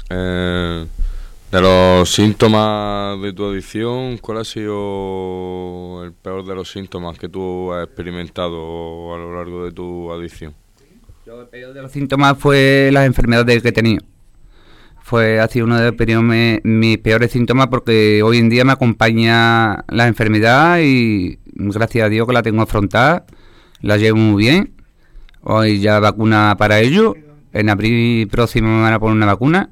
eh, 0.09 0.87
de 1.51 1.61
los 1.61 2.11
síntomas 2.11 3.21
de 3.23 3.33
tu 3.33 3.47
adicción, 3.47 4.19
¿cuál 4.19 4.39
ha 4.39 4.45
sido 4.45 6.03
el 6.05 6.13
peor 6.13 6.45
de 6.45 6.55
los 6.55 6.71
síntomas 6.71 7.19
que 7.19 7.29
tú 7.29 7.73
has 7.73 7.87
experimentado 7.87 9.15
a 9.15 9.19
lo 9.19 9.37
largo 9.37 9.65
de 9.65 9.73
tu 9.73 10.13
adicción? 10.13 10.55
Yo, 11.25 11.43
el 11.43 11.49
peor 11.49 11.73
de 11.73 11.83
los 11.83 11.93
síntomas 11.93 12.37
fue 12.39 12.91
las 12.93 13.07
enfermedades 13.07 13.63
que 13.63 13.69
he 13.69 13.73
tenido. 13.73 14.05
Fue 15.03 15.39
ha 15.39 15.47
sido 15.47 15.67
uno 15.67 15.79
de 15.79 15.93
los 15.93 16.63
mis 16.65 16.99
peores 16.99 17.31
síntomas 17.31 17.69
porque 17.69 18.23
hoy 18.25 18.39
en 18.39 18.49
día 18.49 18.65
me 18.65 18.73
acompaña 18.73 19.85
la 19.89 20.09
enfermedad 20.09 20.81
y 20.83 21.39
gracias 21.55 22.07
a 22.07 22.09
Dios 22.09 22.27
que 22.27 22.33
la 22.33 22.43
tengo 22.43 22.63
afrontada, 22.63 23.25
la 23.83 23.97
llevo 23.99 24.17
muy 24.19 24.43
bien. 24.43 24.75
Hoy 25.43 25.79
ya 25.79 26.01
vacuna 26.01 26.57
para 26.59 26.81
ello. 26.81 27.15
En 27.53 27.71
abril 27.71 28.27
próximo 28.27 28.69
me 28.69 28.83
van 28.83 28.95
a 28.95 28.99
poner 28.99 29.17
una 29.17 29.27
vacuna 29.27 29.71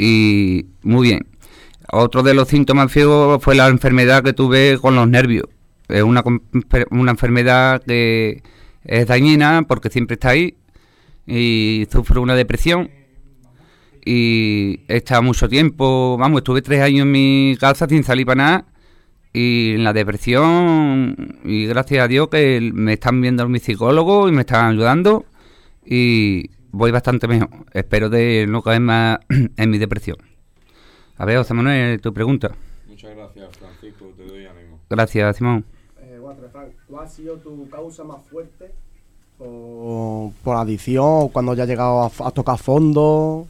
y 0.00 0.66
muy 0.82 1.08
bien. 1.08 1.26
Otro 1.92 2.22
de 2.22 2.32
los 2.32 2.48
síntomas 2.48 2.90
feos 2.90 3.42
fue 3.42 3.54
la 3.54 3.68
enfermedad 3.68 4.22
que 4.24 4.32
tuve 4.32 4.78
con 4.80 4.94
los 4.94 5.06
nervios. 5.06 5.44
Es 5.88 6.02
una, 6.02 6.24
una 6.90 7.10
enfermedad 7.10 7.82
que 7.86 8.42
es 8.84 9.06
dañina 9.06 9.62
porque 9.68 9.90
siempre 9.90 10.14
está 10.14 10.30
ahí 10.30 10.56
y 11.26 11.86
sufro 11.92 12.22
una 12.22 12.34
depresión 12.34 12.90
y 14.02 14.80
he 14.88 14.96
estado 14.96 15.22
mucho 15.22 15.48
tiempo, 15.48 16.16
vamos, 16.18 16.38
estuve 16.40 16.62
tres 16.62 16.80
años 16.80 17.02
en 17.02 17.12
mi 17.12 17.56
casa 17.60 17.86
sin 17.86 18.02
salir 18.02 18.24
para 18.24 18.36
nada 18.36 18.64
y 19.34 19.72
en 19.74 19.84
la 19.84 19.92
depresión 19.92 21.38
y 21.44 21.66
gracias 21.66 22.04
a 22.04 22.08
Dios 22.08 22.28
que 22.28 22.70
me 22.72 22.94
están 22.94 23.20
viendo 23.20 23.46
mis 23.48 23.62
psicólogos 23.62 24.30
y 24.30 24.34
me 24.34 24.40
están 24.40 24.72
ayudando 24.72 25.26
y 25.84 26.50
voy 26.72 26.90
bastante 26.90 27.28
mejor. 27.28 27.50
Espero 27.72 28.08
de 28.08 28.46
no 28.48 28.62
caer 28.62 28.80
más 28.80 29.18
en 29.56 29.70
mi 29.70 29.78
depresión. 29.78 30.16
A 31.16 31.24
ver, 31.24 31.38
José 31.38 31.54
Manuel, 31.54 32.00
tu 32.00 32.12
pregunta. 32.12 32.52
Muchas 32.88 33.14
gracias, 33.14 33.56
Francisco, 33.58 34.12
te 34.16 34.24
doy 34.24 34.46
ánimo. 34.46 34.78
Gracias, 34.88 35.36
Simón. 35.36 35.64
Eh, 36.00 36.18
Frank, 36.52 36.70
¿cuál 36.88 37.04
ha 37.04 37.08
sido 37.08 37.36
tu 37.36 37.68
causa 37.68 38.04
más 38.04 38.22
fuerte 38.28 38.72
por, 39.36 40.32
por 40.42 40.56
adicción? 40.56 41.28
Cuando 41.28 41.54
ya 41.54 41.64
has 41.64 41.68
llegado 41.68 42.02
a, 42.02 42.28
a 42.28 42.30
tocar 42.30 42.58
fondo. 42.58 43.46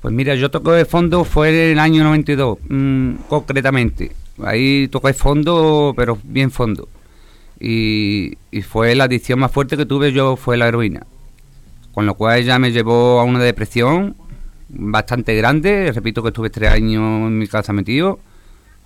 Pues 0.00 0.12
mira, 0.12 0.34
yo 0.34 0.50
toqué 0.50 0.70
de 0.70 0.84
fondo 0.84 1.24
fue 1.24 1.50
en 1.50 1.72
el 1.72 1.78
año 1.78 2.02
92, 2.02 2.58
mm, 2.68 3.14
concretamente. 3.28 4.12
Ahí 4.42 4.88
toqué 4.88 5.12
fondo, 5.12 5.92
pero 5.96 6.18
bien 6.24 6.50
fondo. 6.50 6.88
Y, 7.60 8.36
y 8.50 8.62
fue 8.62 8.94
la 8.96 9.04
adicción 9.04 9.38
más 9.38 9.52
fuerte 9.52 9.76
que 9.76 9.86
tuve 9.86 10.12
yo 10.12 10.36
fue 10.36 10.56
la 10.56 10.66
heroína. 10.66 11.06
Con 11.92 12.06
lo 12.06 12.14
cual 12.14 12.42
ya 12.42 12.58
me 12.58 12.72
llevó 12.72 13.20
a 13.20 13.24
una 13.24 13.40
depresión 13.40 14.16
bastante 14.68 15.34
grande. 15.36 15.92
Repito 15.92 16.22
que 16.22 16.28
estuve 16.28 16.50
tres 16.50 16.70
años 16.70 17.28
en 17.28 17.38
mi 17.38 17.46
casa 17.46 17.72
metido, 17.72 18.18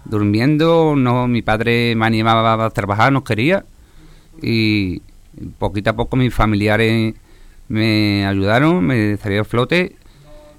durmiendo. 0.05 0.95
No, 0.97 1.29
mi 1.29 1.43
padre 1.43 1.95
me 1.95 2.07
animaba 2.07 2.65
a 2.65 2.71
trabajar, 2.71 3.13
nos 3.13 3.23
quería. 3.23 3.65
Y 4.43 5.03
poquito 5.59 5.91
a 5.91 5.93
poco 5.93 6.17
mis 6.17 6.35
familiares 6.35 7.15
me 7.69 8.27
ayudaron, 8.27 8.85
me 8.85 9.17
salí 9.17 9.37
a 9.37 9.45
flote. 9.45 9.97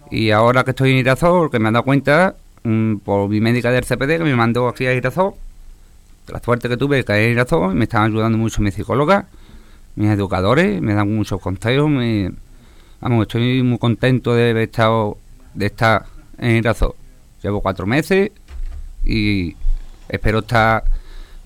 Y 0.10 0.32
ahora 0.32 0.64
que 0.64 0.72
estoy 0.72 0.92
en 0.92 0.98
Irazol, 0.98 1.52
que 1.52 1.60
me 1.60 1.68
han 1.68 1.74
dado 1.74 1.84
cuenta 1.84 2.36
mm, 2.64 2.98
por 2.98 3.30
mi 3.30 3.42
médica 3.42 3.72
del 3.72 3.86
CPD 3.86 4.18
que 4.18 4.24
me 4.24 4.36
mandó 4.36 4.68
aquí 4.68 4.86
a 4.86 4.94
Irazol, 4.94 5.34
la 6.28 6.40
suerte 6.40 6.70
que 6.70 6.78
tuve 6.78 7.04
que 7.04 7.26
en 7.26 7.32
Irazol, 7.32 7.76
me 7.76 7.84
están 7.84 8.04
ayudando 8.04 8.38
mucho 8.38 8.62
mis 8.62 8.74
psicólogas, 8.74 9.26
mis 9.98 10.10
educadores, 10.12 10.80
me 10.80 10.94
dan 10.94 11.14
muchos 11.14 11.42
consejos, 11.42 11.90
me, 11.90 12.32
vamos, 13.02 13.24
estoy 13.24 13.64
muy 13.64 13.80
contento 13.80 14.36
de 14.36 14.52
haber 14.52 14.70
estado, 14.70 15.18
de 15.56 15.66
estar 15.66 16.06
en 16.38 16.58
Irazol. 16.58 16.94
Llevo 17.42 17.62
cuatro 17.62 17.88
meses 17.88 18.32
y 19.04 19.56
espero 20.08 20.40
estar 20.40 20.84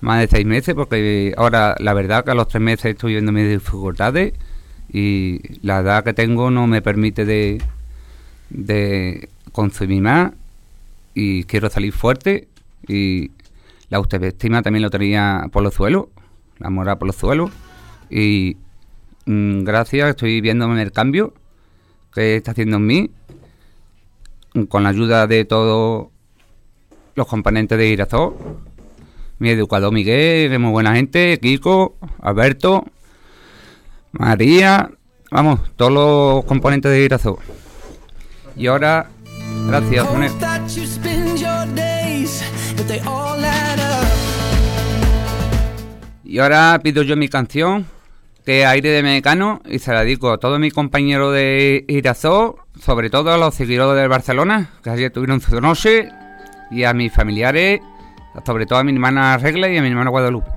más 0.02 0.20
de 0.20 0.28
seis 0.28 0.46
meses 0.46 0.74
porque 0.74 1.32
ahora 1.36 1.74
la 1.78 1.94
verdad 1.94 2.24
que 2.24 2.32
a 2.32 2.34
los 2.34 2.46
tres 2.48 2.62
meses 2.62 2.92
estoy 2.92 3.12
viendo 3.12 3.32
mis 3.32 3.48
dificultades 3.48 4.34
y 4.92 5.40
la 5.66 5.80
edad 5.80 6.04
que 6.04 6.12
tengo 6.12 6.50
no 6.50 6.66
me 6.66 6.82
permite 6.82 7.24
de 7.24 7.62
de 8.50 9.30
consumir 9.52 10.02
más 10.02 10.32
y 11.14 11.44
quiero 11.44 11.70
salir 11.70 11.92
fuerte 11.92 12.48
y 12.86 13.30
la 13.88 13.96
autoestima 13.98 14.62
también 14.62 14.82
lo 14.82 14.90
tenía 14.90 15.48
por 15.52 15.62
los 15.62 15.74
suelos, 15.74 16.06
la 16.58 16.68
moral 16.68 16.98
por 16.98 17.06
los 17.06 17.16
suelos 17.16 17.50
y 18.12 18.58
mm, 19.24 19.64
gracias 19.64 20.10
estoy 20.10 20.42
viéndome 20.42 20.82
el 20.82 20.92
cambio 20.92 21.32
que 22.12 22.36
está 22.36 22.50
haciendo 22.50 22.76
en 22.76 22.86
mí 22.86 23.10
con 24.68 24.82
la 24.82 24.90
ayuda 24.90 25.26
de 25.26 25.46
todos 25.46 26.08
los 27.14 27.26
componentes 27.26 27.78
de 27.78 27.88
Irazó, 27.88 28.36
mi 29.38 29.48
educador 29.48 29.92
Miguel, 29.92 30.58
muy 30.58 30.70
buena 30.70 30.94
gente, 30.94 31.38
Kiko, 31.40 31.96
Alberto, 32.20 32.84
María, 34.12 34.90
vamos, 35.30 35.60
todos 35.76 35.92
los 35.92 36.44
componentes 36.44 36.90
de 36.92 37.02
Irazó. 37.02 37.38
Y 38.56 38.66
ahora, 38.66 39.08
gracias. 39.68 40.06
Y 46.24 46.38
ahora 46.38 46.78
pido 46.82 47.02
yo 47.02 47.16
mi 47.16 47.28
canción, 47.28 47.86
es 48.46 48.66
Aire 48.66 48.90
de 48.90 49.02
Mecano, 49.02 49.60
y 49.64 49.78
se 49.78 49.92
la 49.92 50.00
dedico 50.00 50.30
a 50.32 50.38
todos 50.38 50.58
mis 50.58 50.72
compañeros 50.72 51.32
de 51.32 51.84
Irazó, 51.88 52.56
sobre 52.80 53.10
todo 53.10 53.32
a 53.32 53.38
los 53.38 53.54
seguidores 53.54 54.00
del 54.00 54.08
Barcelona, 54.08 54.70
que 54.82 54.90
ayer 54.90 55.12
tuvieron 55.12 55.40
su 55.40 55.60
noche, 55.60 56.08
y 56.70 56.84
a 56.84 56.94
mis 56.94 57.12
familiares, 57.12 57.80
sobre 58.44 58.66
todo 58.66 58.78
a 58.78 58.84
mi 58.84 58.92
hermana 58.92 59.36
Regla 59.38 59.68
y 59.68 59.76
a 59.76 59.82
mi 59.82 59.88
hermana 59.88 60.10
Guadalupe. 60.10 60.50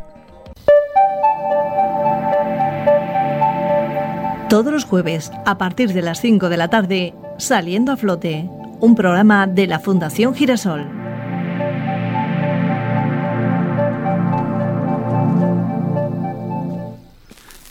Todos 4.50 4.72
los 4.72 4.86
jueves, 4.86 5.32
a 5.46 5.58
partir 5.58 5.92
de 5.92 6.02
las 6.02 6.22
5 6.22 6.50
de 6.50 6.58
la 6.58 6.70
tarde, 6.70 7.14
Saliendo 7.38 7.92
a 7.92 7.98
Flote, 7.98 8.50
un 8.80 8.96
programa 8.96 9.48
de 9.48 9.68
la 9.68 9.80
Fundación 9.80 10.34
Girasol. 10.34 10.95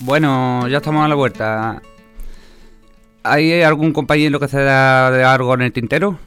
Bueno, 0.04 0.68
ya 0.68 0.76
estamos 0.76 1.02
a 1.02 1.08
la 1.08 1.14
vuelta. 1.14 1.80
¿Hay 3.22 3.62
algún 3.62 3.94
compañero 3.94 4.38
que 4.38 4.48
se 4.48 4.62
da 4.62 5.10
de 5.10 5.24
algo 5.24 5.54
en 5.54 5.62
el 5.62 5.72
tintero? 5.72 6.18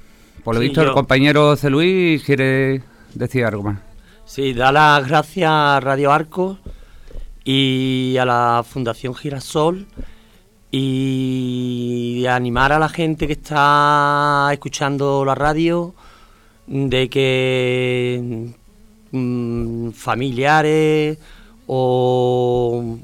Por 0.44 0.56
lo 0.56 0.62
Sí, 0.62 0.70
visto, 0.70 0.82
el 0.82 0.94
compañero 0.94 1.50
José 1.50 1.70
Luis 1.70 2.24
quiere 2.24 2.82
decir 3.14 3.46
algo 3.46 3.62
más. 3.62 3.80
Sí, 4.26 4.54
da 4.54 4.72
las 4.72 5.08
gracias 5.08 5.52
a 5.52 5.80
Radio 5.80 6.12
Arcos 6.12 6.58
y 7.44 8.18
a 8.20 8.26
la 8.26 8.66
Fundación 8.68 9.14
Girasol 9.14 9.86
y 10.72 12.26
animar 12.28 12.72
a 12.74 12.80
la 12.80 12.90
gente 12.90 13.28
que 13.28 13.34
está 13.34 14.50
escuchando 14.52 15.24
la 15.24 15.36
radio 15.36 15.94
de 16.66 17.10
que 17.10 18.54
mm, 19.12 19.92
familiares 19.92 21.20
o 21.68 22.98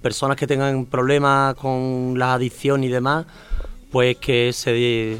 personas 0.00 0.36
que 0.36 0.46
tengan 0.46 0.86
problemas 0.86 1.54
con 1.54 2.18
la 2.18 2.34
adicción 2.34 2.84
y 2.84 2.88
demás, 2.88 3.26
pues 3.90 4.16
que 4.16 4.52
se, 4.52 5.18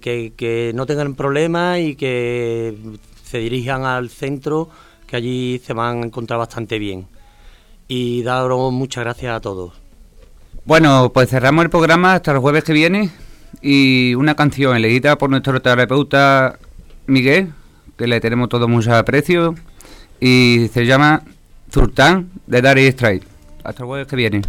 que 0.00 0.72
no 0.74 0.86
tengan 0.86 1.14
problemas 1.14 1.78
y 1.80 1.94
que 1.96 2.76
se 3.24 3.38
dirijan 3.38 3.84
al 3.84 4.10
centro, 4.10 4.68
que 5.06 5.16
allí 5.16 5.60
se 5.64 5.72
van 5.72 6.02
a 6.02 6.06
encontrar 6.06 6.38
bastante 6.38 6.78
bien. 6.78 7.06
Y 7.88 8.22
daros 8.22 8.72
muchas 8.72 9.04
gracias 9.04 9.36
a 9.36 9.40
todos. 9.40 9.72
Bueno, 10.64 11.12
pues 11.12 11.30
cerramos 11.30 11.64
el 11.64 11.70
programa 11.70 12.14
hasta 12.14 12.32
el 12.32 12.38
jueves 12.38 12.64
que 12.64 12.72
viene 12.72 13.10
y 13.62 14.14
una 14.16 14.34
canción 14.34 14.76
elegida 14.76 15.16
por 15.16 15.30
nuestro 15.30 15.62
terapeuta 15.62 16.58
Miguel, 17.06 17.52
que 17.96 18.06
le 18.06 18.20
tenemos 18.20 18.48
todo 18.48 18.66
mucho 18.66 18.94
aprecio, 18.94 19.54
y 20.20 20.68
se 20.72 20.84
llama 20.86 21.22
Sultán 21.70 22.30
de 22.46 22.62
Dari 22.62 22.86
Strike. 22.86 23.26
Hasta 23.64 23.82
el 23.82 23.86
jueves 23.86 24.06
que 24.06 24.16
viene. 24.16 24.42